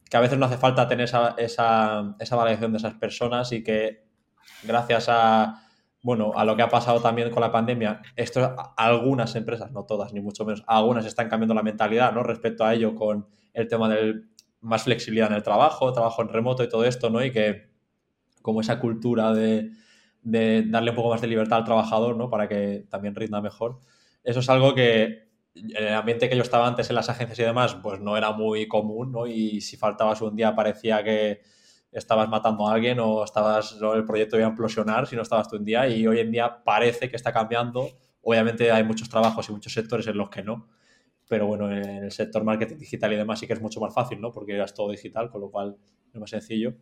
[0.08, 4.04] que a veces no hace falta tener esa, esa, validación de esas personas y que
[4.62, 5.62] gracias a,
[6.02, 10.12] bueno, a lo que ha pasado también con la pandemia, esto, algunas empresas, no todas,
[10.12, 12.22] ni mucho menos, algunas están cambiando la mentalidad, ¿no?
[12.22, 14.30] Respecto a ello con el tema del
[14.60, 17.24] más flexibilidad en el trabajo, trabajo en remoto y todo esto, ¿no?
[17.24, 17.70] Y que
[18.42, 19.70] como esa cultura de,
[20.22, 22.30] de darle un poco más de libertad al trabajador, ¿no?
[22.30, 23.80] Para que también rinda mejor.
[24.22, 25.25] Eso es algo que
[25.56, 28.32] en el ambiente que yo estaba antes en las agencias y demás, pues no era
[28.32, 29.26] muy común, ¿no?
[29.26, 31.40] Y si faltabas un día parecía que
[31.92, 35.56] estabas matando a alguien o estabas, el proyecto iba a implosionar si no estabas tú
[35.56, 37.88] un día y hoy en día parece que está cambiando.
[38.22, 40.68] Obviamente hay muchos trabajos y muchos sectores en los que no,
[41.28, 44.20] pero bueno, en el sector marketing digital y demás sí que es mucho más fácil,
[44.20, 44.30] ¿no?
[44.30, 45.76] Porque es todo digital, con lo cual
[46.12, 46.74] es más sencillo.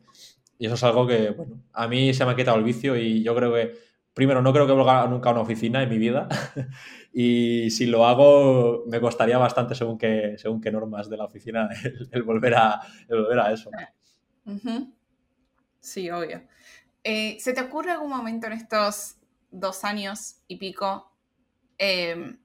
[0.59, 3.23] Y eso es algo que, bueno, a mí se me ha quitado el vicio y
[3.23, 3.73] yo creo que
[4.15, 6.29] primero, no creo que vuelva nunca a una oficina en mi vida.
[7.17, 11.69] y si lo hago, me costaría bastante según qué, según qué normas de la oficina
[12.11, 13.71] el, volver, a, volver a eso.
[15.79, 16.43] Sí, obvio.
[17.05, 19.17] Eh, ¿Se te ocurre algún momento en estos
[19.53, 21.13] dos años y pico
[21.79, 22.37] em,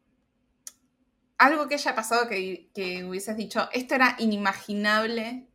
[1.39, 5.47] algo que haya pasado que, que hubieses dicho, esto era inimaginable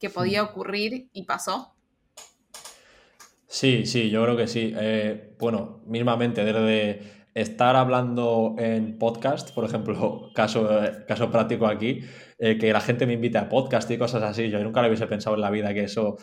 [0.00, 1.74] que podía ocurrir y pasó?
[3.48, 4.72] Sí, sí, yo creo que sí.
[4.74, 10.68] Eh, bueno, mismamente, desde estar hablando en podcast, por ejemplo, caso,
[11.06, 12.00] caso práctico aquí,
[12.38, 15.06] eh, que la gente me invite a podcast y cosas así, yo nunca lo hubiese
[15.06, 16.16] pensado en la vida que eso,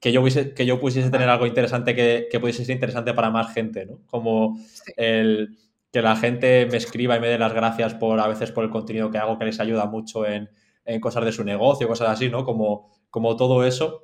[0.00, 3.30] que yo, hubiese, que yo pudiese tener algo interesante que, que pudiese ser interesante para
[3.30, 4.00] más gente, ¿no?
[4.06, 4.58] Como
[4.96, 5.58] el
[5.92, 8.70] que la gente me escriba y me dé las gracias por a veces por el
[8.70, 10.50] contenido que hago, que les ayuda mucho en,
[10.84, 12.44] en cosas de su negocio, cosas así, ¿no?
[12.44, 14.02] Como, como todo eso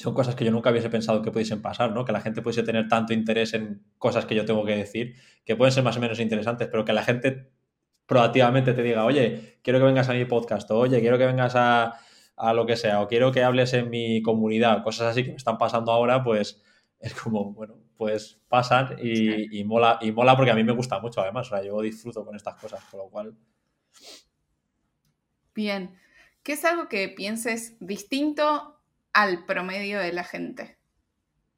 [0.00, 2.04] son cosas que yo nunca hubiese pensado que pudiesen pasar, ¿no?
[2.04, 5.56] Que la gente pudiese tener tanto interés en cosas que yo tengo que decir, que
[5.56, 7.50] pueden ser más o menos interesantes, pero que la gente
[8.06, 11.54] proactivamente te diga, oye, quiero que vengas a mi podcast, o oye, quiero que vengas
[11.54, 12.00] a,
[12.54, 15.58] lo que sea, o quiero que hables en mi comunidad, cosas así que me están
[15.58, 16.62] pasando ahora, pues
[16.98, 21.20] es como, bueno, pues pasan y, mola, y mola porque a mí me gusta mucho
[21.20, 23.36] además, o sea, yo disfruto con estas cosas, con lo cual...
[25.54, 25.94] Bien,
[26.42, 28.79] ¿qué es algo que pienses distinto
[29.12, 30.78] al promedio de la gente?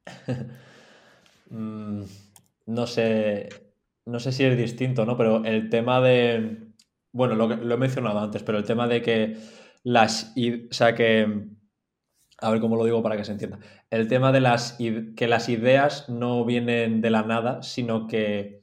[1.49, 2.05] Mm,
[2.65, 3.47] no sé,
[4.07, 5.15] no sé si es distinto, ¿no?
[5.17, 6.57] Pero el tema de,
[7.11, 9.37] bueno, lo, lo he mencionado antes, pero el tema de que
[9.83, 11.45] las, o sea, que
[12.39, 13.59] a ver cómo lo digo para que se entienda.
[13.89, 14.77] El tema de las
[15.15, 18.62] que las ideas no vienen de la nada, sino que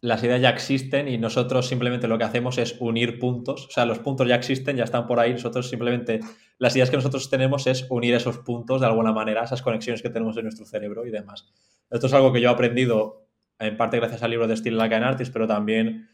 [0.00, 3.66] las ideas ya existen y nosotros simplemente lo que hacemos es unir puntos.
[3.66, 5.32] O sea, los puntos ya existen, ya están por ahí.
[5.32, 6.20] Nosotros simplemente,
[6.58, 10.10] las ideas que nosotros tenemos es unir esos puntos de alguna manera, esas conexiones que
[10.10, 11.48] tenemos en nuestro cerebro y demás.
[11.90, 13.26] Esto es algo que yo he aprendido
[13.58, 16.08] en parte gracias al libro de Still Like an Artist, pero también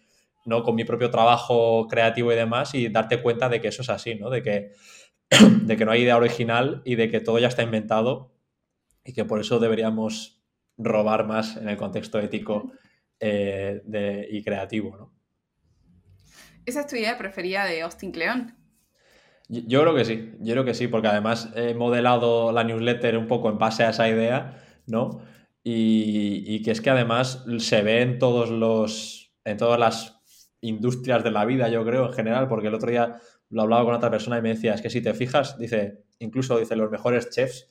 [0.47, 0.63] ¿no?
[0.63, 4.15] con mi propio trabajo creativo y demás y darte cuenta de que eso es así,
[4.15, 4.31] ¿no?
[4.31, 4.73] De que,
[5.63, 8.33] de que no hay idea original y de que todo ya está inventado
[9.05, 10.43] y que por eso deberíamos
[10.79, 12.73] robar más en el contexto ético
[13.21, 15.15] eh, y creativo, ¿no?
[16.67, 18.55] ¿Esa es tu idea preferida de Austin Kleon?
[19.49, 23.27] Yo, creo que sí, yo creo que sí, porque además he modelado la newsletter un
[23.27, 25.21] poco en base a esa idea, ¿no?
[25.63, 30.21] Y, que es que además se ve en todos los, en todas las
[30.61, 33.19] industrias de la vida, yo creo, en general, porque el otro día
[33.51, 36.59] lo hablaba con otra persona y me decía, es que si te fijas, dice, incluso
[36.59, 37.71] dice, los mejores chefs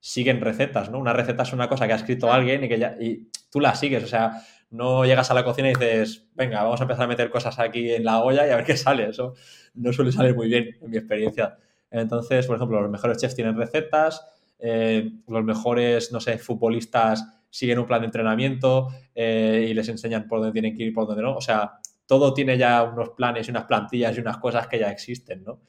[0.00, 0.98] siguen recetas, ¿no?
[0.98, 3.76] Una receta es una cosa que ha escrito alguien y que ya, y tú la
[3.76, 4.42] sigues, o sea,
[4.72, 7.92] no llegas a la cocina y dices, venga, vamos a empezar a meter cosas aquí
[7.92, 9.10] en la olla y a ver qué sale.
[9.10, 9.34] Eso
[9.74, 11.58] no suele salir muy bien en mi experiencia.
[11.90, 14.26] Entonces, por ejemplo, los mejores chefs tienen recetas,
[14.58, 20.26] eh, los mejores, no sé, futbolistas siguen un plan de entrenamiento eh, y les enseñan
[20.26, 21.36] por dónde tienen que ir y por dónde no.
[21.36, 21.72] O sea,
[22.06, 25.60] todo tiene ya unos planes y unas plantillas y unas cosas que ya existen, ¿no?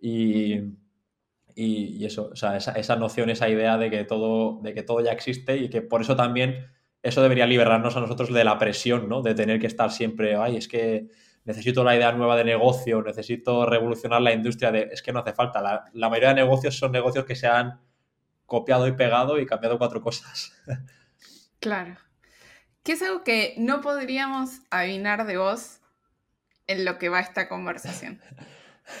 [0.00, 0.60] Y,
[1.56, 5.00] y, eso, o sea, esa, esa, noción, esa idea de que, todo, de que todo
[5.00, 6.66] ya existe y que por eso también
[7.02, 9.22] eso debería liberarnos a nosotros de la presión, ¿no?
[9.22, 11.08] De tener que estar siempre, ay, es que
[11.44, 14.88] necesito la idea nueva de negocio, necesito revolucionar la industria de...
[14.92, 15.60] Es que no hace falta.
[15.60, 17.80] La, la mayoría de negocios son negocios que se han
[18.46, 20.52] copiado y pegado y cambiado cuatro cosas.
[21.58, 21.96] Claro.
[22.82, 25.78] ¿Qué es algo que no podríamos adivinar de vos
[26.66, 28.20] en lo que va esta conversación?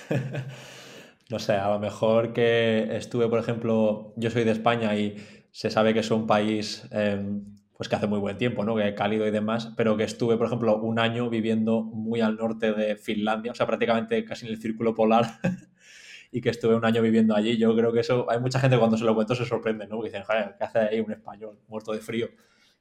[1.28, 5.16] no sé, a lo mejor que estuve, por ejemplo, yo soy de España y
[5.50, 7.44] se sabe que es un país em,
[7.82, 8.76] pues que hace muy buen tiempo, ¿no?
[8.76, 12.72] Que cálido y demás, pero que estuve, por ejemplo, un año viviendo muy al norte
[12.72, 15.26] de Finlandia, o sea, prácticamente casi en el círculo polar,
[16.30, 17.58] y que estuve un año viviendo allí.
[17.58, 19.96] Yo creo que eso, hay mucha gente cuando se lo cuento se sorprende, ¿no?
[19.96, 22.28] Porque dicen, joder, ¿qué hace ahí un español muerto de frío?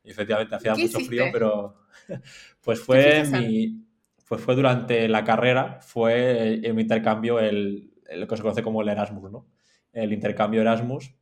[0.03, 1.77] Y efectivamente hacía mucho frío, pero
[2.63, 3.83] pues fue mi,
[4.27, 8.83] pues fue durante la carrera, fue en mi intercambio el, el que se conoce como
[8.83, 9.47] el Erasmus, ¿no?
[9.93, 11.15] El intercambio Erasmus,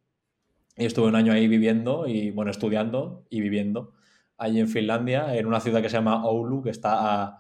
[0.80, 3.94] y estuve un año ahí viviendo y, bueno, estudiando y viviendo
[4.38, 7.38] allí en Finlandia, en una ciudad que se llama Oulu, que está a,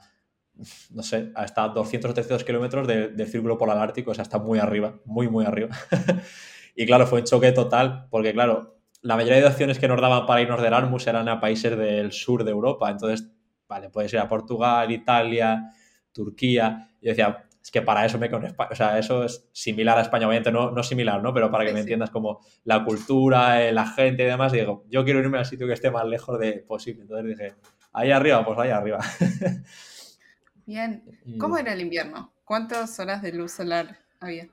[0.91, 4.59] no sé, está 200 o 300 kilómetros del círculo polar ártico, o sea, está muy
[4.59, 5.69] arriba, muy, muy arriba.
[6.75, 10.25] y claro, fue un choque total, porque claro, la mayoría de opciones que nos daban
[10.25, 13.31] para irnos de Erasmus eran a países del sur de Europa, entonces,
[13.69, 15.71] vale, puedes ir a Portugal, Italia,
[16.11, 19.97] Turquía, y yo decía, es que para eso me con o sea, eso es similar
[19.97, 21.33] a España, obviamente no, no similar, ¿no?
[21.33, 25.03] Pero para que me entiendas como la cultura, eh, la gente y demás, digo, yo
[25.03, 27.01] quiero irme al sitio que esté más lejos de posible.
[27.01, 27.55] Entonces dije,
[27.91, 28.99] ahí arriba, pues ahí arriba.
[30.65, 31.03] Bien.
[31.37, 32.31] ¿Cómo era el invierno?
[32.45, 34.47] ¿Cuántas horas de luz solar había?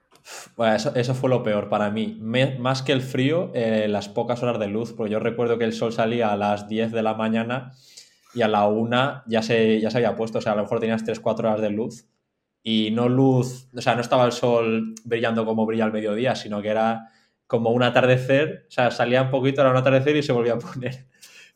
[0.57, 2.19] Bueno, eso, fue lo peor para mí.
[2.21, 5.73] más que el frío, eh, las pocas horas de luz, porque yo recuerdo que el
[5.73, 7.73] sol salía a las 10 de la mañana
[8.35, 10.81] y a la 1 ya se, ya se había puesto, o sea, a lo mejor
[10.81, 12.07] tenías 3-4 horas de luz
[12.69, 16.61] y no luz, o sea, no estaba el sol brillando como brilla al mediodía, sino
[16.61, 17.13] que era
[17.47, 20.59] como un atardecer, o sea, salía un poquito, era un atardecer y se volvía a
[20.59, 21.07] poner.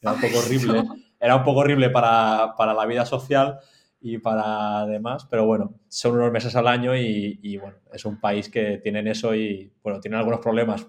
[0.00, 0.84] Era un poco horrible,
[1.18, 3.58] era un poco horrible para, la vida social
[4.00, 8.48] y para demás, pero bueno, son unos meses al año y, bueno, es un país
[8.48, 10.86] que tienen eso y bueno, tienen algunos problemas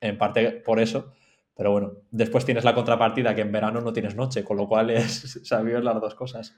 [0.00, 1.10] en parte por eso,
[1.52, 4.90] pero bueno, después tienes la contrapartida que en verano no tienes noche, con lo cual
[4.90, 6.56] es, o sea, las dos cosas.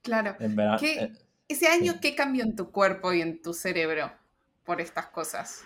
[0.00, 0.36] Claro.
[0.38, 1.12] En verano, eh,
[1.48, 4.10] ese año, ¿qué cambió en tu cuerpo y en tu cerebro
[4.64, 5.62] por estas cosas?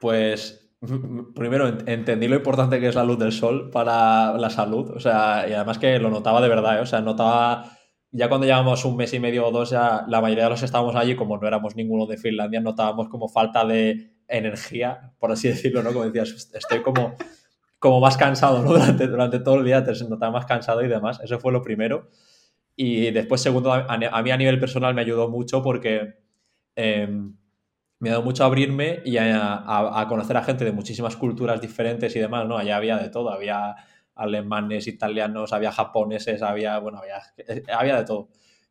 [0.00, 0.70] Pues
[1.34, 5.46] primero entendí lo importante que es la luz del sol para la salud, o sea,
[5.48, 6.80] y además que lo notaba de verdad, ¿eh?
[6.80, 7.76] o sea, notaba,
[8.10, 10.66] ya cuando llevábamos un mes y medio o dos, ya la mayoría de los que
[10.66, 15.48] estábamos allí, como no éramos ninguno de Finlandia, notábamos como falta de energía, por así
[15.48, 15.92] decirlo, ¿no?
[15.92, 17.14] Como decías, estoy como,
[17.78, 18.70] como más cansado, ¿no?
[18.72, 22.08] Durante, durante todo el día te notaba más cansado y demás, eso fue lo primero.
[22.84, 26.14] Y después, segundo, a, mí a nivel personal me ayudó mucho porque
[26.74, 27.36] em,
[28.00, 32.16] me ha dado mucho a abrirme y a, conocer a gente de muchísimas culturas diferentes
[32.16, 32.58] y demás, ¿no?
[32.58, 33.76] Allá había de todo, había
[34.16, 37.22] alemanes, italianos, había japoneses, había, bueno, había,
[37.72, 38.30] había de todo.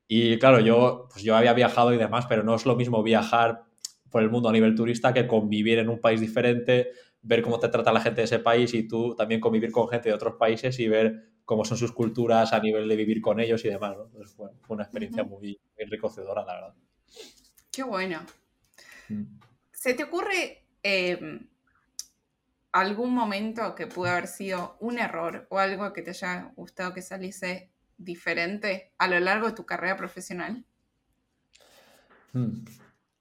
[0.09, 3.63] Y claro, yo, pues yo había viajado y demás, pero no es lo mismo viajar
[4.09, 6.89] por el mundo a nivel turista que convivir en un país diferente,
[7.21, 10.09] ver cómo te trata la gente de ese país y tú también convivir con gente
[10.09, 13.63] de otros países y ver cómo son sus culturas a nivel de vivir con ellos
[13.65, 13.95] y demás.
[13.97, 14.09] ¿no?
[14.25, 16.73] fue, una experiencia muy enriquecedora, la verdad.
[17.71, 18.19] Qué bueno.
[19.09, 19.23] Mm.
[19.71, 21.47] ¿Se te ocurre em,
[22.71, 27.01] algún momento que pudo haber sido un error o algo que te haya gustado que
[27.01, 30.65] saliese diferente a lo largo de tu carrera profesional?
[32.33, 32.63] Hmm.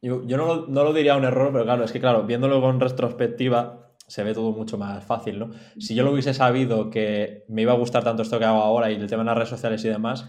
[0.03, 4.25] Yo, no, lo diría un error, pero claro, es que claro, viéndolo con retrospectiva, se
[4.25, 5.51] ve todo mucho más fácil, ¿no?
[5.79, 8.91] Si yo lo hubiese sabido que me iba a gustar tanto esto que hago ahora
[8.91, 10.29] y el tema de las redes sociales y demás,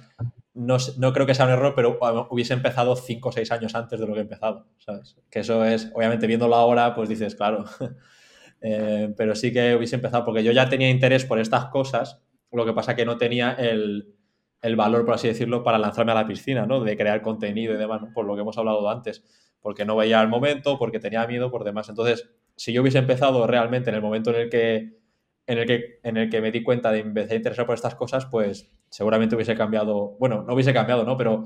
[0.53, 1.97] no, no creo que sea un error, pero
[2.29, 5.17] hubiese empezado cinco o seis años antes de lo que he empezado, ¿sabes?
[5.31, 7.65] Que eso es, obviamente viéndolo ahora, pues dices, claro,
[8.61, 12.21] eh, pero sí que hubiese empezado, porque yo ya tenía interés por estas cosas,
[12.51, 14.13] lo que pasa que no tenía el,
[14.61, 16.83] el valor, por así decirlo, para lanzarme a la piscina, ¿no?
[16.83, 19.23] De crear contenido y demás, por lo que hemos hablado antes,
[19.59, 21.89] porque no veía el momento, porque tenía miedo, por demás.
[21.89, 22.29] Entonces,
[22.61, 24.99] si yo hubiese empezado realmente en el momento en el que,
[25.47, 27.95] en el que, en el que me di cuenta de empezar a interesar por estas
[27.95, 31.17] cosas, pues seguramente hubiese cambiado, bueno, no hubiese cambiado, ¿no?
[31.17, 31.45] Pero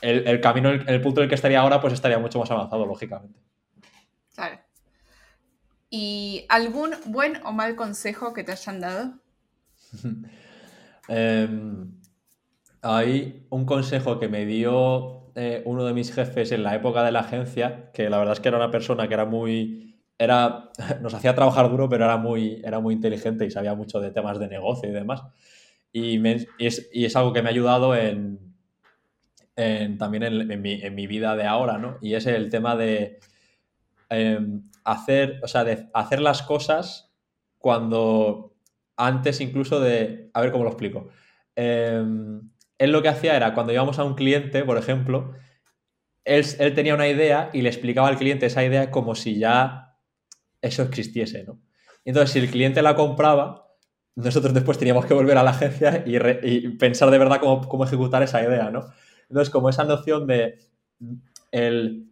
[0.00, 2.84] el, camino, el, el, punto en el que estaría ahora, pues estaría mucho más avanzado,
[2.86, 3.38] lógicamente.
[4.34, 4.58] Claro.
[5.88, 9.12] ¿Y algún buen o mal consejo que te hayan dado?
[11.08, 11.48] eh,
[12.82, 17.12] hay un consejo que me dio eh, uno de mis jefes en la época de
[17.12, 19.91] la agencia, que la verdad es que era una persona que era muy...
[20.22, 20.70] Era,
[21.00, 24.38] nos hacía trabajar duro, pero era muy, era muy inteligente y sabía mucho de temas
[24.38, 25.22] de negocio y demás.
[25.92, 26.20] Y,
[26.58, 28.38] es, algo que me ha ayudado en,
[29.98, 31.98] también en, mi, vida de ahora, ¿no?
[32.00, 33.18] Y es el tema de
[34.08, 37.12] em, hacer, o sea, de hacer las cosas
[37.58, 38.54] cuando
[38.96, 40.30] antes incluso de...
[40.32, 41.08] A ver cómo lo explico.
[41.56, 45.34] Em, él lo que hacía era, cuando íbamos a un cliente, por ejemplo,
[46.24, 49.91] él, tenía una idea y le explicaba al cliente esa idea como si ya
[50.62, 51.60] eso existiese, ¿no?
[52.04, 53.68] entonces, si el cliente la compraba,
[54.14, 58.42] nosotros después teníamos que volver a la agencia y, pensar de verdad cómo, ejecutar esa
[58.42, 58.86] idea, ¿no?
[59.28, 60.58] Entonces, como esa noción de
[61.50, 62.08] el,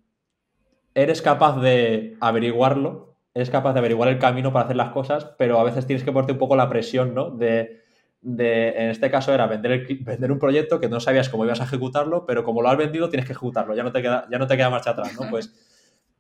[0.95, 5.59] eres capaz de averiguarlo, eres capaz de averiguar el camino para hacer las cosas, pero
[5.59, 7.31] a veces tienes que ponerte un poco la presión, ¿no?
[7.31, 7.81] De,
[8.23, 12.27] en este caso era vender, vender un proyecto que no sabías cómo ibas a ejecutarlo,
[12.27, 14.57] pero como lo has vendido tienes que ejecutarlo, ya no te queda, ya no te
[14.57, 15.29] queda marcha atrás, ¿no?
[15.31, 15.55] Pues,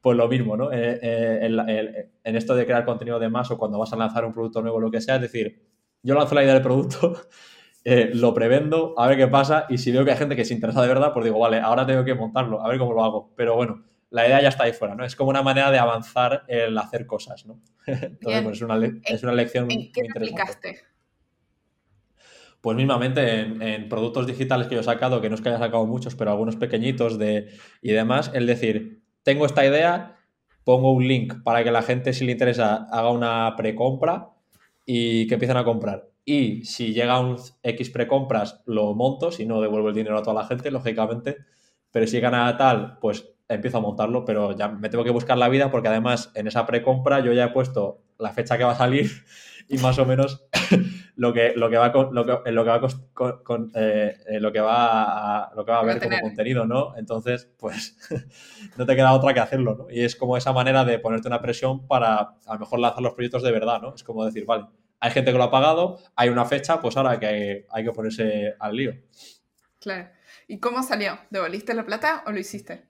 [0.00, 0.72] pues lo mismo, ¿no?
[0.72, 4.32] Eh, eh, en esto de crear contenido de más o cuando vas a lanzar un
[4.32, 5.62] producto nuevo, lo que sea, es decir,
[6.02, 7.14] yo lanzo la idea del producto,
[7.84, 10.54] eh, lo prevendo, a ver qué pasa, y si veo que hay gente que se
[10.54, 13.32] interesa de verdad, pues digo, vale, ahora tengo que montarlo, a ver cómo lo hago.
[13.36, 15.04] Pero bueno, la idea ya está ahí fuera, ¿no?
[15.04, 17.60] Es como una manera de avanzar el hacer cosas, ¿no?
[17.86, 20.80] Entonces, pues es, una, es una lección ¿En qué aplicaste?
[22.60, 25.86] Pues mismamente en, productos digitales que yo he sacado, que no es que haya sacado
[25.86, 27.48] muchos, pero algunos pequeñitos de,
[27.80, 30.18] y demás, el decir, tengo esta idea,
[30.64, 34.30] pongo un link para que la gente, si le interesa, haga una precompra
[34.86, 36.08] y que empiecen a comprar.
[36.24, 40.42] Y si llega un X precompras, lo monto, si no, devuelvo el dinero a toda
[40.42, 41.38] la gente, lógicamente.
[41.90, 45.48] Pero si gana tal, pues empiezo a montarlo, pero ya me tengo que buscar la
[45.48, 48.76] vida porque además en esa precompra yo ya he puesto la fecha que va a
[48.76, 49.10] salir
[49.70, 50.44] y más o menos
[51.16, 52.80] lo que, lo que va con, lo que, lo que va
[53.44, 56.96] con, eh, eh, lo que va a, lo que va a ver como contenido, ¿no?
[56.96, 57.96] Entonces, pues
[58.76, 59.86] no te queda otra que hacerlo, ¿no?
[59.88, 62.16] Y es como esa manera de ponerte una presión para
[62.46, 63.94] a lo mejor lanzar los proyectos de verdad, ¿no?
[63.94, 64.66] Es como decir, vale,
[64.98, 68.54] hay gente que lo ha pagado, hay una fecha, pues ahora que hay que ponerse
[68.58, 68.94] al lío.
[69.78, 70.08] Claro.
[70.48, 71.16] ¿Y cómo salió?
[71.30, 72.88] ¿Devolviste la plata o lo hiciste?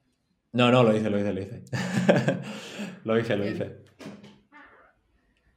[0.53, 1.63] No, no, lo hice, lo hice, lo hice.
[3.05, 3.90] lo hice, lo hice.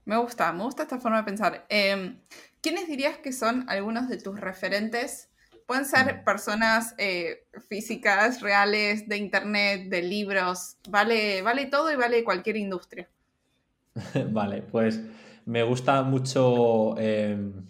[0.05, 1.65] Me gusta, me gusta esta forma de pensar.
[1.69, 2.19] Em,
[2.61, 5.29] ¿Quiénes dirías que son algunos de tus referentes?
[5.65, 12.23] Pueden ser personas eh, físicas, reales, de internet, de libros, vale, vale todo y vale
[12.23, 13.09] cualquier industria.
[14.31, 15.01] vale, pues
[15.45, 17.65] me gusta mucho em,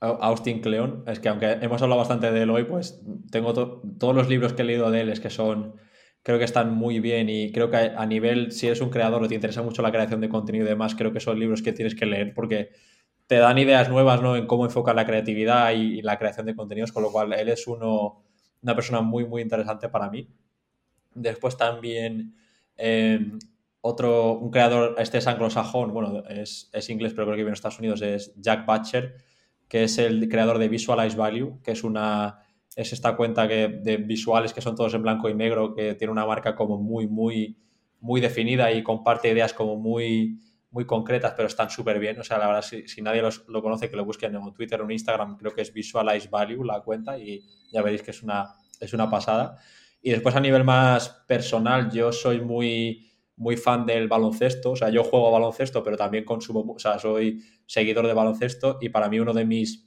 [0.00, 1.04] Austin Kleon.
[1.06, 4.62] Es que aunque hemos hablado bastante de él hoy, pues tengo todos los libros que
[4.62, 5.74] he leído de él es que son
[6.26, 9.28] creo que están muy bien y creo que a nivel, si eres un creador o
[9.28, 11.94] te interesa mucho la creación de contenido y demás, creo que son libros que tienes
[11.94, 12.70] que leer porque
[13.28, 14.34] te dan ideas nuevas ¿no?
[14.34, 17.68] en cómo enfocar la creatividad y, la creación de contenidos, con lo cual él es
[17.68, 18.24] uno,
[18.60, 20.28] una persona muy, muy interesante para mí.
[21.14, 22.34] Después también
[22.76, 23.38] em,
[23.80, 27.54] otro, un creador, este es anglosajón, bueno, es, es, inglés, pero creo que vive en
[27.54, 29.14] Estados Unidos, es Jack Butcher,
[29.68, 32.40] que es el creador de Visualize Value, que es una
[32.76, 36.12] es esta cuenta que, de visuales que son todos en blanco y negro, que tiene
[36.12, 37.56] una marca como muy, muy,
[38.00, 40.38] muy definida y comparte ideas como muy,
[40.70, 42.20] muy concretas, pero están súper bien.
[42.20, 44.90] O sea, la verdad, si, nadie lo conoce, que lo busquen en Twitter o en
[44.90, 48.92] Instagram, creo que es Visualize Value la cuenta y ya veréis que es una, es
[48.92, 49.56] una pasada.
[50.02, 54.72] Y después a nivel más personal, yo soy muy, muy fan del baloncesto.
[54.72, 58.90] O sea, yo juego baloncesto, pero también consumo, o sea, soy seguidor de baloncesto y
[58.90, 59.86] para mí uno de mis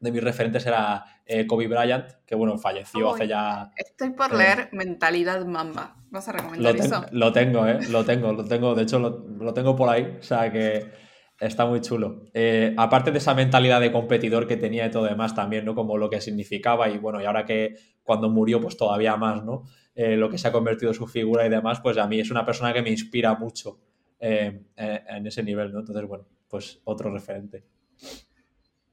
[0.00, 3.70] de mis referentes era eh, Kobe Bryant, que bueno, falleció hace ya...
[3.76, 5.96] Estoy por leer Mentalidad Mamba.
[6.10, 7.06] ¿Vas a recomendar lo eso?
[7.12, 7.78] Lo tengo, ¿eh?
[7.88, 8.74] Lo tengo, lo tengo.
[8.74, 10.16] De hecho, lo, tengo por ahí.
[10.18, 10.90] O sea que
[11.38, 12.26] Está muy chulo.
[12.34, 15.74] Eh, aparte de esa mentalidad de competidor que tenía y todo demás también, ¿no?
[15.74, 19.62] Como lo que significaba y bueno, y ahora que cuando murió, pues todavía más, ¿no?
[19.94, 22.44] Eh, lo que se ha convertido su figura y demás, pues a mí es una
[22.44, 23.80] persona que me inspira mucho
[24.18, 25.78] en ese nivel, ¿no?
[25.78, 27.64] Entonces, bueno, pues otro referente.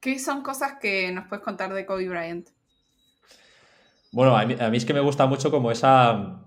[0.00, 2.48] ¿Qué son cosas que nos puedes contar de Kobe Bryant?
[4.12, 6.44] Bueno, a mí, es que me gusta mucho como esa...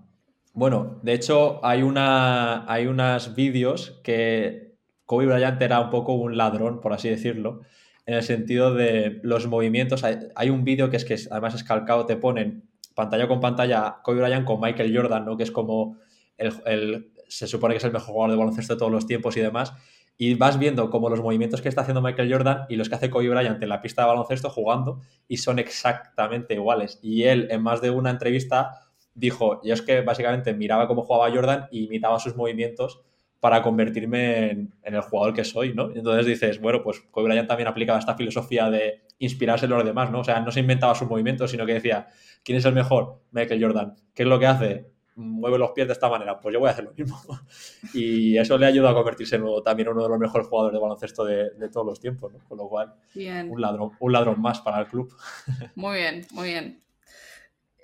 [0.54, 4.74] Bueno, de hecho hay, una, hay unos vídeos que
[5.06, 7.60] Kobe Bryant era un poco un ladrón, por así decirlo,
[8.06, 10.04] en el sentido de los movimientos.
[10.04, 14.20] Hay, un vídeo que es que además es calcado, te ponen pantalla con pantalla Kobe
[14.22, 15.36] Bryant con Michael Jordan, ¿no?
[15.36, 15.98] que es como
[16.36, 19.40] el, se supone que es el mejor jugador de baloncesto de todos los tiempos y
[19.40, 19.72] demás.
[20.18, 23.10] Y vas viendo como los movimientos que está haciendo Michael Jordan y los que hace
[23.10, 26.98] Kobe Bryant en la pista de baloncesto jugando y son exactamente iguales.
[27.02, 28.82] Y él en más de una entrevista
[29.14, 33.02] dijo, yo es que básicamente miraba cómo jugaba Jordan y imitaba sus movimientos
[33.42, 35.90] para convertirme en, el jugador que soy, ¿no?
[35.92, 40.12] Entonces dices, bueno, pues Kobe Bryant también aplicaba esta filosofía de inspirarse en los demás,
[40.12, 40.20] ¿no?
[40.20, 42.06] O sea, no se inventaba sus movimientos, sino que decía,
[42.44, 43.20] ¿quién es el mejor?
[43.32, 43.96] Michael Jordan.
[44.14, 44.91] ¿Qué es lo que hace?
[45.16, 47.20] Mueve los pies de esta manera, pues yo voy a hacer lo mismo.
[47.94, 51.24] y eso le ayuda a convertirse en también uno de los mejores jugadores de baloncesto
[51.24, 52.38] de, todos los tiempos, ¿no?
[52.48, 55.14] Con lo cual, Un, ladrón, un ladrón más para el club.
[55.74, 56.82] muy bien, muy bien.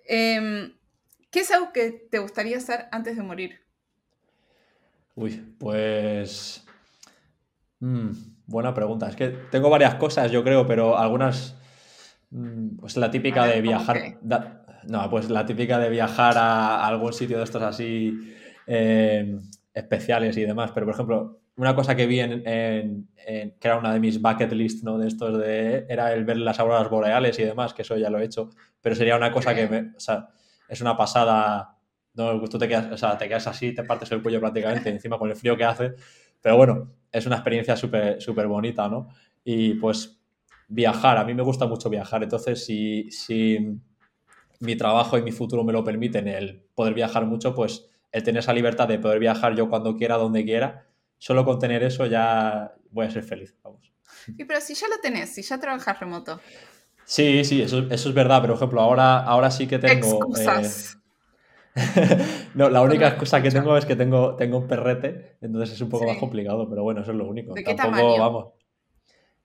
[0.07, 0.72] Em,
[1.31, 3.61] ¿Qué es algo que te gustaría hacer antes de morir?
[5.14, 6.64] Uy, pues...
[7.81, 8.11] Mm,
[8.47, 9.09] buena pregunta.
[9.09, 11.57] Es que tengo varias cosas, yo creo, pero algunas...
[12.31, 14.18] Mm, pues la típica de viajar...
[14.89, 18.34] No, pues la típica de viajar a algún sitio de estos así
[18.66, 19.39] eh,
[19.74, 20.70] especiales y demás.
[20.72, 24.84] Pero, por ejemplo, una cosa que vi en, que era una de mis bucket list,
[24.84, 24.97] ¿no?
[24.97, 25.84] De estos de...
[25.91, 28.49] Era el ver las auroras boreales y demás, que eso ya lo he hecho.
[28.80, 29.95] Pero sería una cosa que me...
[29.95, 30.28] O sea,
[30.66, 31.76] es una pasada...
[32.14, 35.18] No, tú te quedas, o sea, te quedas así, te partes el cuello prácticamente, encima
[35.18, 35.97] con el frío que hace.
[36.41, 39.09] Pero bueno, es una experiencia súper súper bonita, ¿no?
[39.45, 40.18] Y pues
[40.66, 42.22] viajar, a mí me gusta mucho viajar.
[42.22, 43.11] Entonces, si...
[43.11, 43.82] si
[44.61, 48.40] mi trabajo y mi futuro me lo permiten, el poder viajar mucho, pues el tener
[48.40, 50.86] esa libertad de poder viajar yo cuando quiera, donde quiera,
[51.18, 53.92] solo con tener eso ya voy a ser feliz, vamos.
[54.36, 56.40] Y pero si ya lo tenés, si ya trabajas remoto.
[57.04, 60.06] Sí, sí, eso, es verdad, pero por ejemplo, ahora, ahora sí que tengo...
[60.06, 60.94] Excusas.
[60.94, 60.98] Eh,
[62.54, 65.88] no, la única excusa que tengo es que tengo, tengo un perrete, entonces es un
[65.88, 67.54] poco más complicado, pero bueno, eso es lo único.
[67.54, 68.18] ¿De qué tamaño?
[68.18, 68.52] vamos.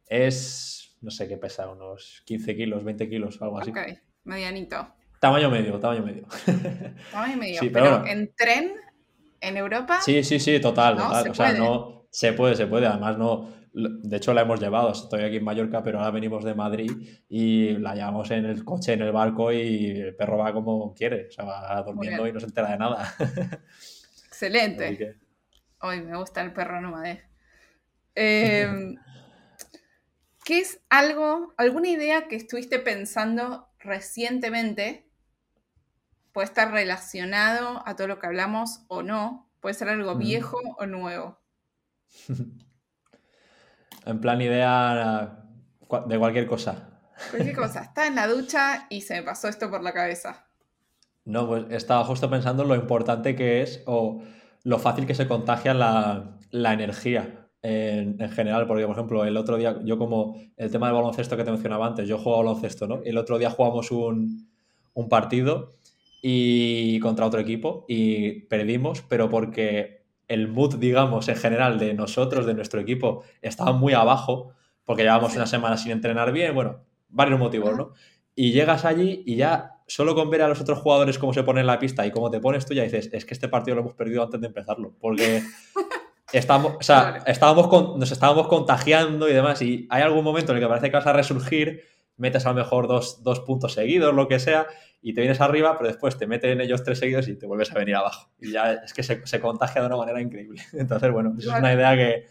[0.07, 3.69] Es, no sé qué pesa, unos 15 kilos, 20 kilos, algo así.
[3.69, 3.77] Ok,
[4.23, 4.87] medianito.
[5.23, 6.27] Tamaño medio, tamaño medio.
[7.13, 7.61] Tamaño medio.
[7.71, 8.73] pero, en tren,
[9.39, 10.01] en Europa.
[10.01, 11.29] Sí, sí, sí, total, total.
[11.29, 12.07] o sea, no.
[12.09, 12.87] Se puede, se puede.
[12.87, 13.49] Además, no.
[13.71, 14.91] De hecho, la hemos llevado.
[14.91, 16.91] Estoy aquí en Mallorca, pero ahora venimos de Madrid
[17.29, 21.27] y la llevamos en el coche, en el barco y el perro va como quiere.
[21.29, 23.15] O sea, va durmiendo y no se entera de nada.
[24.27, 25.15] Excelente.
[25.79, 27.23] Hoy me gusta el perro nómade.
[28.13, 28.67] Eh,
[30.43, 35.12] ¿Qué es algo, alguna idea que estuviste pensando recientemente
[36.33, 40.85] puede estar relacionado a todo lo que hablamos o no, puede ser algo viejo o
[40.85, 41.39] nuevo.
[44.05, 45.39] en plan idea
[46.07, 46.89] de cualquier cosa.
[47.29, 50.47] Cualquier cosa, está en la ducha y se me pasó esto por la cabeza.
[51.25, 54.21] No, pues estaba justo pensando lo importante que es o
[54.63, 59.55] lo fácil que se contagia la, energía en, en, general, porque por ejemplo el otro
[59.55, 63.01] día, yo como el tema del baloncesto que te mencionaba antes, yo juego baloncesto, ¿no?
[63.05, 64.49] El otro día jugamos un,
[64.93, 65.69] un partido
[66.25, 72.45] y contra otro equipo y perdimos, pero porque el mood, digamos, en general de nosotros,
[72.45, 74.53] de nuestro equipo, estaba muy abajo,
[74.85, 77.91] porque llevamos una semana sin entrenar bien, bueno, varios motivos, ¿no?
[78.35, 81.61] Y llegas allí y ya solo con ver a los otros jugadores cómo se ponen
[81.61, 83.81] en la pista y cómo te pones tú ya dices, es que este partido lo
[83.81, 85.43] hemos perdido antes de empezarlo, porque
[86.31, 90.63] estamos, o sea, estábamos nos estábamos contagiando y demás y hay algún momento en el
[90.63, 91.83] que parece que vas a resurgir,
[92.17, 94.67] metes a lo mejor dos, dos puntos seguidos, lo que sea,
[95.01, 97.75] y te vienes arriba, pero después te meten ellos tres seguidos y te vuelves a
[97.75, 98.31] venir abajo.
[98.39, 100.61] Y ya es que se, contagia de una manera increíble.
[100.73, 102.27] Entonces, bueno, es una idea que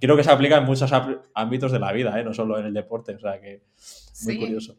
[0.00, 0.92] creo que se aplica en muchos
[1.34, 2.24] ámbitos de la vida, ¿eh?
[2.24, 3.14] no solo en el deporte.
[3.14, 3.62] O sea que
[4.24, 4.76] muy curioso.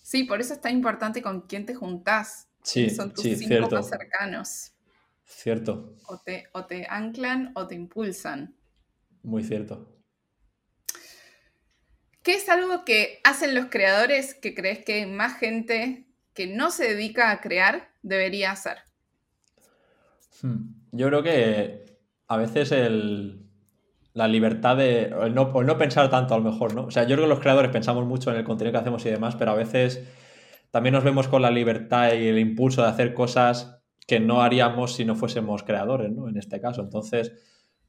[0.00, 2.48] Sí, por eso es tan importante con quién te juntás.
[2.62, 3.76] Sí, son tus sí, cinco cierto.
[3.76, 4.72] más cercanos.
[5.24, 5.96] Cierto.
[6.06, 8.54] O te, o te anclan o te impulsan.
[9.22, 9.88] Muy cierto.
[12.22, 16.94] ¿Qué es algo que hacen los creadores que crees que más gente que no se
[16.94, 18.78] dedica a crear debería hacer?
[20.40, 20.74] Hmm.
[20.92, 21.98] Yo creo que
[22.28, 23.42] a veces el,
[24.14, 25.04] la libertad de.
[25.04, 26.84] El no, no, pensar tanto, a lo mejor, ¿no?
[26.84, 29.10] O sea, yo creo que los creadores pensamos mucho en el contenido que hacemos y
[29.10, 30.06] demás, pero a veces
[30.70, 34.94] también nos vemos con la libertad y el impulso de hacer cosas que no haríamos
[34.94, 36.28] si no fuésemos creadores, ¿no?
[36.28, 36.82] En este caso.
[36.82, 37.32] Entonces,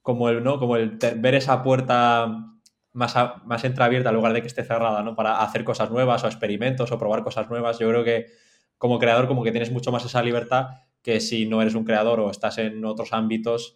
[0.02, 0.60] como el, ¿no?
[0.60, 2.53] Como el ver esa puerta
[2.94, 3.16] más,
[3.46, 5.16] más entreabierta en lugar de que esté cerrada, ¿no?
[5.16, 7.80] Para hacer cosas nuevas o experimentos o probar cosas nuevas.
[7.80, 8.28] Yo creo que
[8.78, 10.68] como creador como que tienes mucho más esa libertad
[11.02, 13.76] que si no eres un creador o estás en otros ámbitos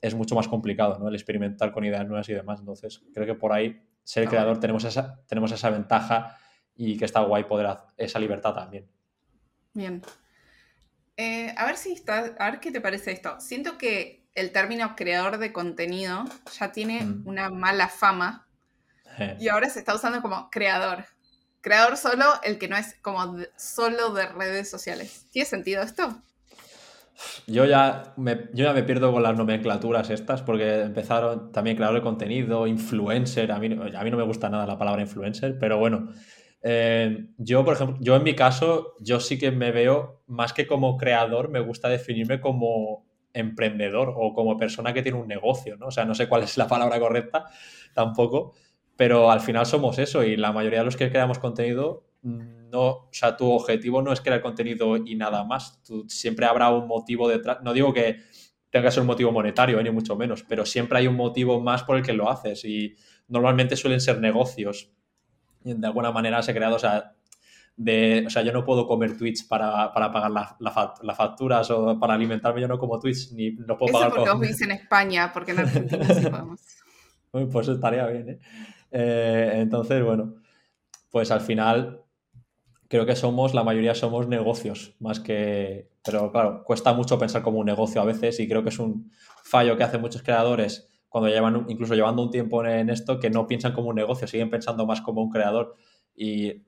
[0.00, 1.08] es mucho más complicado, ¿no?
[1.08, 2.60] El experimentar con ideas nuevas y demás.
[2.60, 6.36] Entonces, creo que por ahí, ser creador, tenemos esa, tenemos esa ventaja
[6.74, 8.86] y que está guay poder hacer esa libertad también.
[9.72, 10.02] Bien.
[11.16, 13.40] Eh, a ver si está, a ver qué te parece esto.
[13.40, 16.24] Siento que el término creador de contenido
[16.58, 17.22] ya tiene mm.
[17.26, 18.45] una mala fama.
[19.38, 21.04] y ahora se está usando como creador.
[21.60, 25.26] Creador solo el que no es como solo de redes sociales.
[25.30, 26.22] ¿Tiene sentido esto?
[27.46, 31.96] Yo ya, me, yo ya me pierdo con las nomenclaturas estas porque empezaron también creador
[31.96, 33.50] de contenido, influencer.
[33.52, 36.12] A mí, a mí no me gusta nada la palabra influencer, pero bueno.
[36.62, 40.66] Eh, yo, por ejemplo, yo en mi caso, yo sí que me veo más que
[40.66, 45.86] como creador, me gusta definirme como emprendedor o como persona que tiene un negocio, ¿no?
[45.86, 47.46] O sea, no sé cuál es la palabra correcta
[47.94, 48.54] tampoco,
[48.96, 53.08] pero al final somos eso y la mayoría de los que creamos contenido no, o
[53.12, 55.80] sea, tu objetivo no es crear contenido y nada más.
[56.08, 57.58] siempre habrá un motivo detrás.
[57.62, 58.16] No digo que
[58.70, 61.60] tenga que ser un motivo monetario, eh, ni mucho menos, pero siempre hay un motivo
[61.60, 62.96] más por el que lo haces y
[63.28, 64.90] normalmente suelen ser negocios.
[65.64, 67.14] Y de alguna manera se ha creado, o sea,
[67.76, 72.60] de, o sea, yo no puedo comer Twitch para, pagar las facturas o para alimentarme,
[72.60, 75.58] yo no como Twitch, ni no puedo Eso pagar porque vos en España, porque en
[75.60, 76.60] Argentina sí podemos.
[77.52, 78.38] Pues estaría bien, ¿eh?
[78.90, 79.52] ¿Eh?
[79.54, 80.36] Entonces, bueno,
[81.10, 82.02] pues al final
[82.88, 85.90] creo que somos, la mayoría somos negocios, más que...
[86.04, 89.10] Pero claro, cuesta mucho pensar como un negocio a veces y creo que es un
[89.42, 93.46] fallo que hacen muchos creadores cuando llevan, incluso llevando un tiempo en esto, que no
[93.46, 95.74] piensan como un negocio, siguen pensando más como un creador.
[96.14, 96.64] Y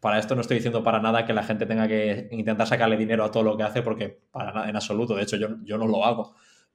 [0.00, 3.24] para esto no estoy diciendo para nada que la gente tenga que intentar sacarle dinero
[3.24, 5.86] a todo lo que hace, porque para nada, en absoluto, de hecho yo, yo no
[5.86, 6.34] lo hago.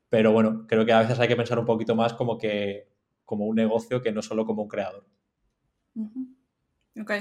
[0.10, 2.90] Pero bueno, creo que a veces hay que pensar un poquito más como que
[3.28, 5.06] como un negocio que no solo como un creador.
[7.00, 7.12] Ok.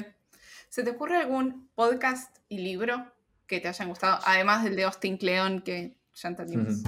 [0.68, 3.12] ¿Se te ocurre algún podcast y libro
[3.48, 6.84] que te hayan gustado, además del de Austin Kleon que ya entendimos?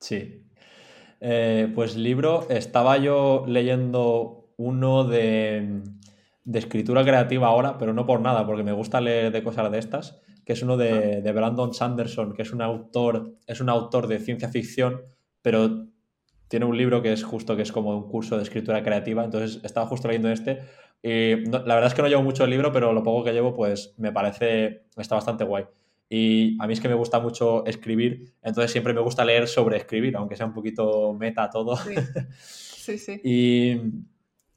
[0.00, 0.42] Sí.
[1.20, 5.82] Eh, pues libro, estaba yo leyendo uno de,
[6.54, 10.18] escritura creativa ahora, pero no por nada, porque me gusta leer de cosas de estas,
[10.46, 14.18] que es uno de, de, Brandon Sanderson, que es un autor, es un autor de
[14.18, 15.02] ciencia ficción,
[15.42, 15.91] pero
[16.52, 19.58] tiene un libro que es justo que es como un curso de escritura creativa, entonces
[19.64, 20.58] estaba justo leyendo este
[21.02, 23.94] la verdad es que no llevo mucho el libro, pero lo poco que llevo, pues
[23.96, 25.64] me parece, está bastante guay.
[26.10, 29.78] Y a mí es que me gusta mucho escribir, entonces siempre me gusta leer sobre
[29.78, 31.78] escribir, aunque sea un poquito meta todo.
[32.38, 33.20] Sí, sí.
[33.24, 33.80] y,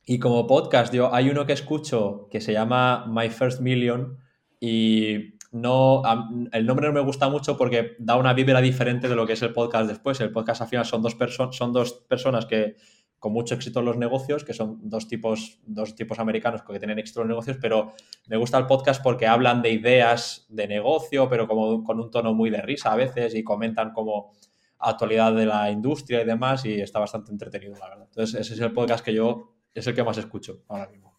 [0.05, 4.17] y, como podcast, yo hay uno que escucho que se llama My First Million
[4.59, 6.03] y no,
[6.51, 9.41] el nombre no me gusta mucho porque da una vibra diferente de lo que es
[9.41, 10.19] el podcast después.
[10.19, 11.15] El podcast al final son dos,
[11.51, 12.75] son dos personas que
[13.19, 16.99] con mucho éxito en los negocios, que son dos tipos, dos tipos americanos que tienen
[16.99, 17.93] éxito en los negocios, pero
[18.27, 22.33] me gusta el podcast porque hablan de ideas de negocio, pero como con un tono
[22.33, 24.33] muy de risa a veces y comentan como
[24.79, 28.07] actualidad de la industria y demás y está bastante entretenido, la verdad.
[28.09, 31.17] Entonces, ese es el podcast que yo, es el que más escucho ahora mismo.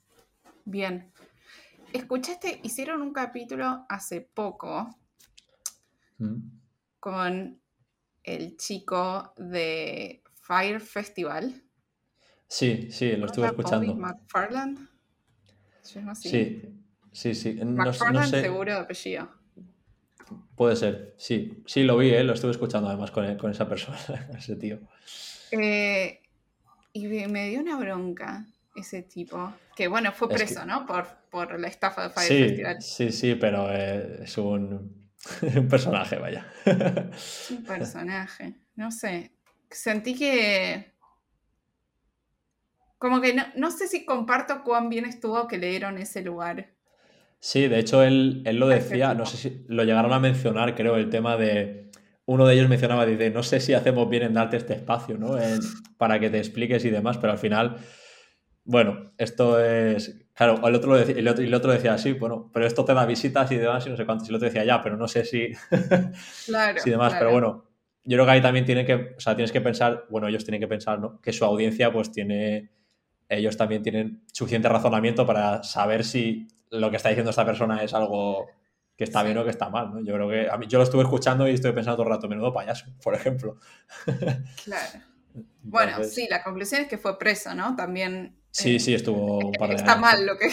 [0.66, 1.10] Bien.
[1.96, 4.94] Escuchaste, hicieron un capítulo hace poco
[6.18, 6.36] mm.
[7.00, 7.58] con
[8.22, 11.62] el chico de Fire Festival.
[12.46, 13.94] Sí, sí, lo estuve escuchando.
[13.94, 14.88] McFarland.
[15.80, 16.62] Sí,
[17.12, 17.54] sí, sí.
[17.64, 19.30] McFarland seguro de apellido.
[20.54, 21.62] Puede ser, sí.
[21.64, 22.24] Sí, lo vi, ¿eh?
[22.24, 23.98] lo estuve escuchando además con, esa persona,
[24.36, 24.80] ese tío.
[25.50, 26.20] Eh,
[26.92, 28.46] y me dio una bronca
[28.76, 29.52] ese tipo.
[29.74, 30.86] Que bueno, fue preso, ¿no?
[30.86, 32.82] Por, por, la estafa de Fire sí, Festival.
[32.82, 35.10] Sí, sí, pero eh, es un,
[35.56, 36.46] un personaje, vaya.
[37.50, 38.54] un personaje.
[38.76, 39.32] No sé.
[39.70, 40.96] Sentí que
[42.98, 46.70] como que no, sé si comparto cuán bien estuvo que le dieron ese lugar.
[47.40, 51.10] Sí, de hecho él, lo decía, no sé si lo llegaron a mencionar, creo, el
[51.10, 51.90] tema de...
[52.24, 55.36] Uno de ellos mencionaba, dice, no sé si hacemos bien en darte este espacio, ¿no?
[55.96, 57.76] para que te expliques y demás, pero al final,
[58.66, 60.22] bueno, esto es...
[60.34, 62.84] Claro, el otro, lo decía, el otro, y el otro decía, sí, bueno, pero esto
[62.84, 64.24] te da visitas y demás y no sé cuánto.
[64.24, 65.48] Y el otro decía, ya, pero no sé si...
[66.46, 66.78] Claro.
[66.80, 67.64] si demás, pero bueno,
[68.04, 70.60] yo creo que ahí también tiene que, o sea, tienes que pensar, bueno, ellos tienen
[70.60, 71.20] que pensar, ¿no?
[71.22, 72.70] Que su audiencia pues tiene
[73.28, 77.94] ellos también tienen suficiente razonamiento para saber si lo que está diciendo esta persona es
[77.94, 78.46] algo
[78.96, 79.92] que está bien o que está mal.
[79.92, 80.00] ¿no?
[80.04, 82.28] Yo creo que a mí, yo lo estuve escuchando y estoy pensando todo el rato,
[82.28, 83.58] menudo payaso, por ejemplo.
[84.64, 85.00] Claro.
[85.68, 87.76] Bueno, sí, la conclusión es que fue preso, ¿no?
[87.76, 88.36] También.
[88.56, 90.50] Sí, sí, estuvo un par de Está mal lo que.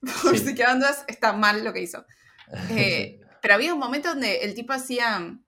[0.22, 2.04] Por si quedan dudas, está mal lo que hizo.
[2.70, 5.38] Eh, pero había un momento donde el tipo hacía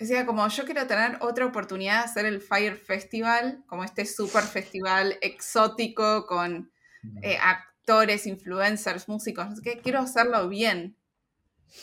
[0.00, 4.42] Decía, como yo quiero tener otra oportunidad de hacer el Fire Festival, como este super
[4.42, 6.72] festival exótico con
[7.20, 10.96] eh, actores, influencers, músicos, no sé qué, quiero hacerlo bien.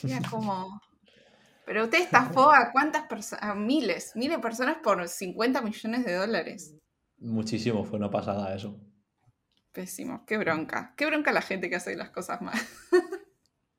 [0.04, 0.82] Era como,
[1.64, 6.74] pero usted estafó a cuántas personas, miles, miles de personas por 50 millones de dólares.
[7.20, 8.80] Muchísimo, fue una pasada eso.
[9.72, 10.94] Pésimo, qué bronca.
[10.96, 12.58] Qué bronca la gente que hace las cosas mal.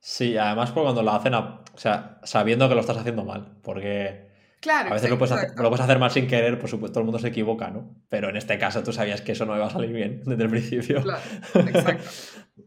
[0.01, 4.31] sí, además por cuando lo hacen, o sea, sabiendo que lo estás haciendo mal, porque
[4.60, 7.01] claro, a veces lo, puedes hacer, lo puedes hacer mal sin querer, por supuesto, todo
[7.01, 7.97] el mundo se equivoca, ¿no?
[8.09, 10.51] Pero en este caso tú sabías que eso no iba a salir bien desde el
[10.51, 11.02] principio.
[11.02, 11.20] Claro,
[11.55, 12.10] exacto,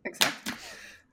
[0.04, 0.52] exacto.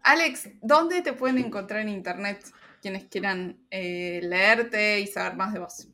[0.03, 2.45] Alex, ¿dónde te pueden encontrar en internet
[2.81, 5.89] quienes quieran eh, leerte y saber más de vos?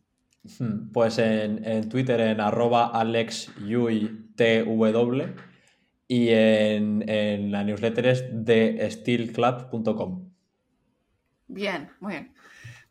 [0.59, 4.35] Hmm, pues en, Twitter en arroba alexyuitw
[6.07, 10.31] y en, la newsletter es de steelclub.com.
[11.47, 12.35] Bien, muy bien.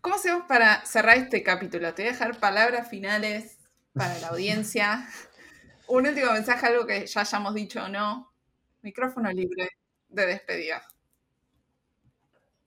[0.02, 1.94] ¿Cómo hacemos para cerrar este capítulo?
[1.94, 3.60] Te voy a dejar palabras finales
[3.94, 5.08] para la audiencia.
[5.88, 8.34] Un último mensaje, algo que ya hayamos dicho o no.
[8.82, 9.70] Micrófono libre
[10.10, 10.82] de despedida.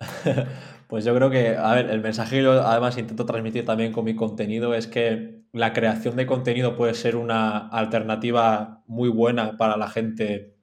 [0.88, 4.04] Pues yo creo que, a ver, el mensaje que yo además intento transmitir también con
[4.04, 9.76] mi contenido es que la creación de contenido puede ser una alternativa muy buena para
[9.76, 10.54] la gente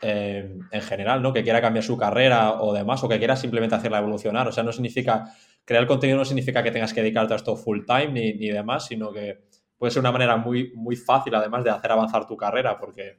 [0.00, 1.34] eh, en general, ¿no?
[1.34, 4.48] Que quiera cambiar su carrera o demás, o que quiera simplemente hacerla evolucionar.
[4.48, 5.24] O sea, no significa,
[5.64, 8.86] crear contenido no significa que tengas que dedicarte a esto full time ni, ni demás,
[8.86, 9.44] sino que
[9.76, 13.18] puede ser una manera muy, muy fácil además de hacer avanzar tu carrera, porque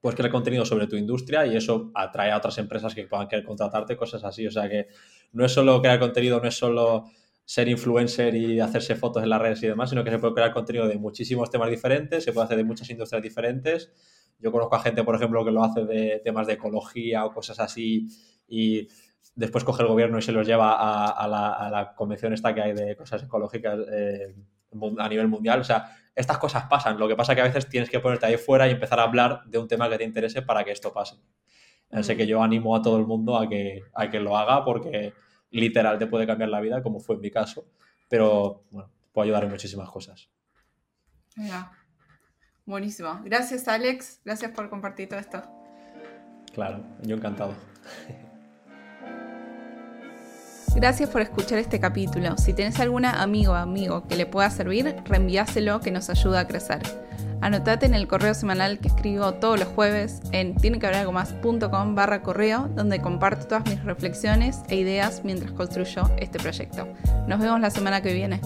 [0.00, 3.44] puedes crear contenido sobre tu industria y eso atrae a otras empresas que puedan querer
[3.44, 4.46] contratarte, cosas así.
[4.46, 4.88] O sea que
[5.32, 7.06] no es solo crear contenido, no es solo
[7.44, 10.52] ser influencer y hacerse fotos en las redes y demás, sino que se puede crear
[10.52, 13.90] contenido de muchísimos temas diferentes, se puede hacer de muchas industrias diferentes.
[14.38, 17.58] Yo conozco a gente, por ejemplo, que lo hace de temas de ecología o cosas
[17.58, 18.06] así
[18.46, 18.86] y
[19.34, 20.74] después coge el gobierno y se los lleva
[21.10, 24.34] a, la, convención esta que hay de cosas ecológicas eh,
[24.98, 25.60] a nivel mundial.
[25.60, 26.98] O sea, estas cosas pasan.
[26.98, 29.04] Lo que pasa es que a veces tienes que ponerte ahí fuera y empezar a
[29.04, 31.16] hablar de un tema que te interese para que esto pase.
[31.90, 35.14] Así que yo animo a todo el mundo a que, a que lo haga porque
[35.50, 37.66] literal te puede cambiar la vida, como fue en mi caso.
[38.08, 40.28] Pero bueno, puede ayudar en muchísimas cosas.
[42.66, 43.20] Buenísimo.
[43.24, 44.20] Gracias, Alex.
[44.24, 45.42] Gracias por compartir todo esto.
[46.52, 47.54] Claro, yo encantado.
[50.78, 52.38] Gracias por escuchar este capítulo.
[52.38, 56.46] Si tenés alguna amigo o amigo que le pueda servir, reenviáselo que nos ayuda a
[56.46, 56.78] crecer.
[57.40, 63.00] Anotate en el correo semanal que escribo todos los jueves en tienequehaberalgomás.com barra correo, donde
[63.00, 66.86] comparto todas mis reflexiones e ideas mientras construyo este proyecto.
[67.26, 68.40] Nos vemos la semana que viene.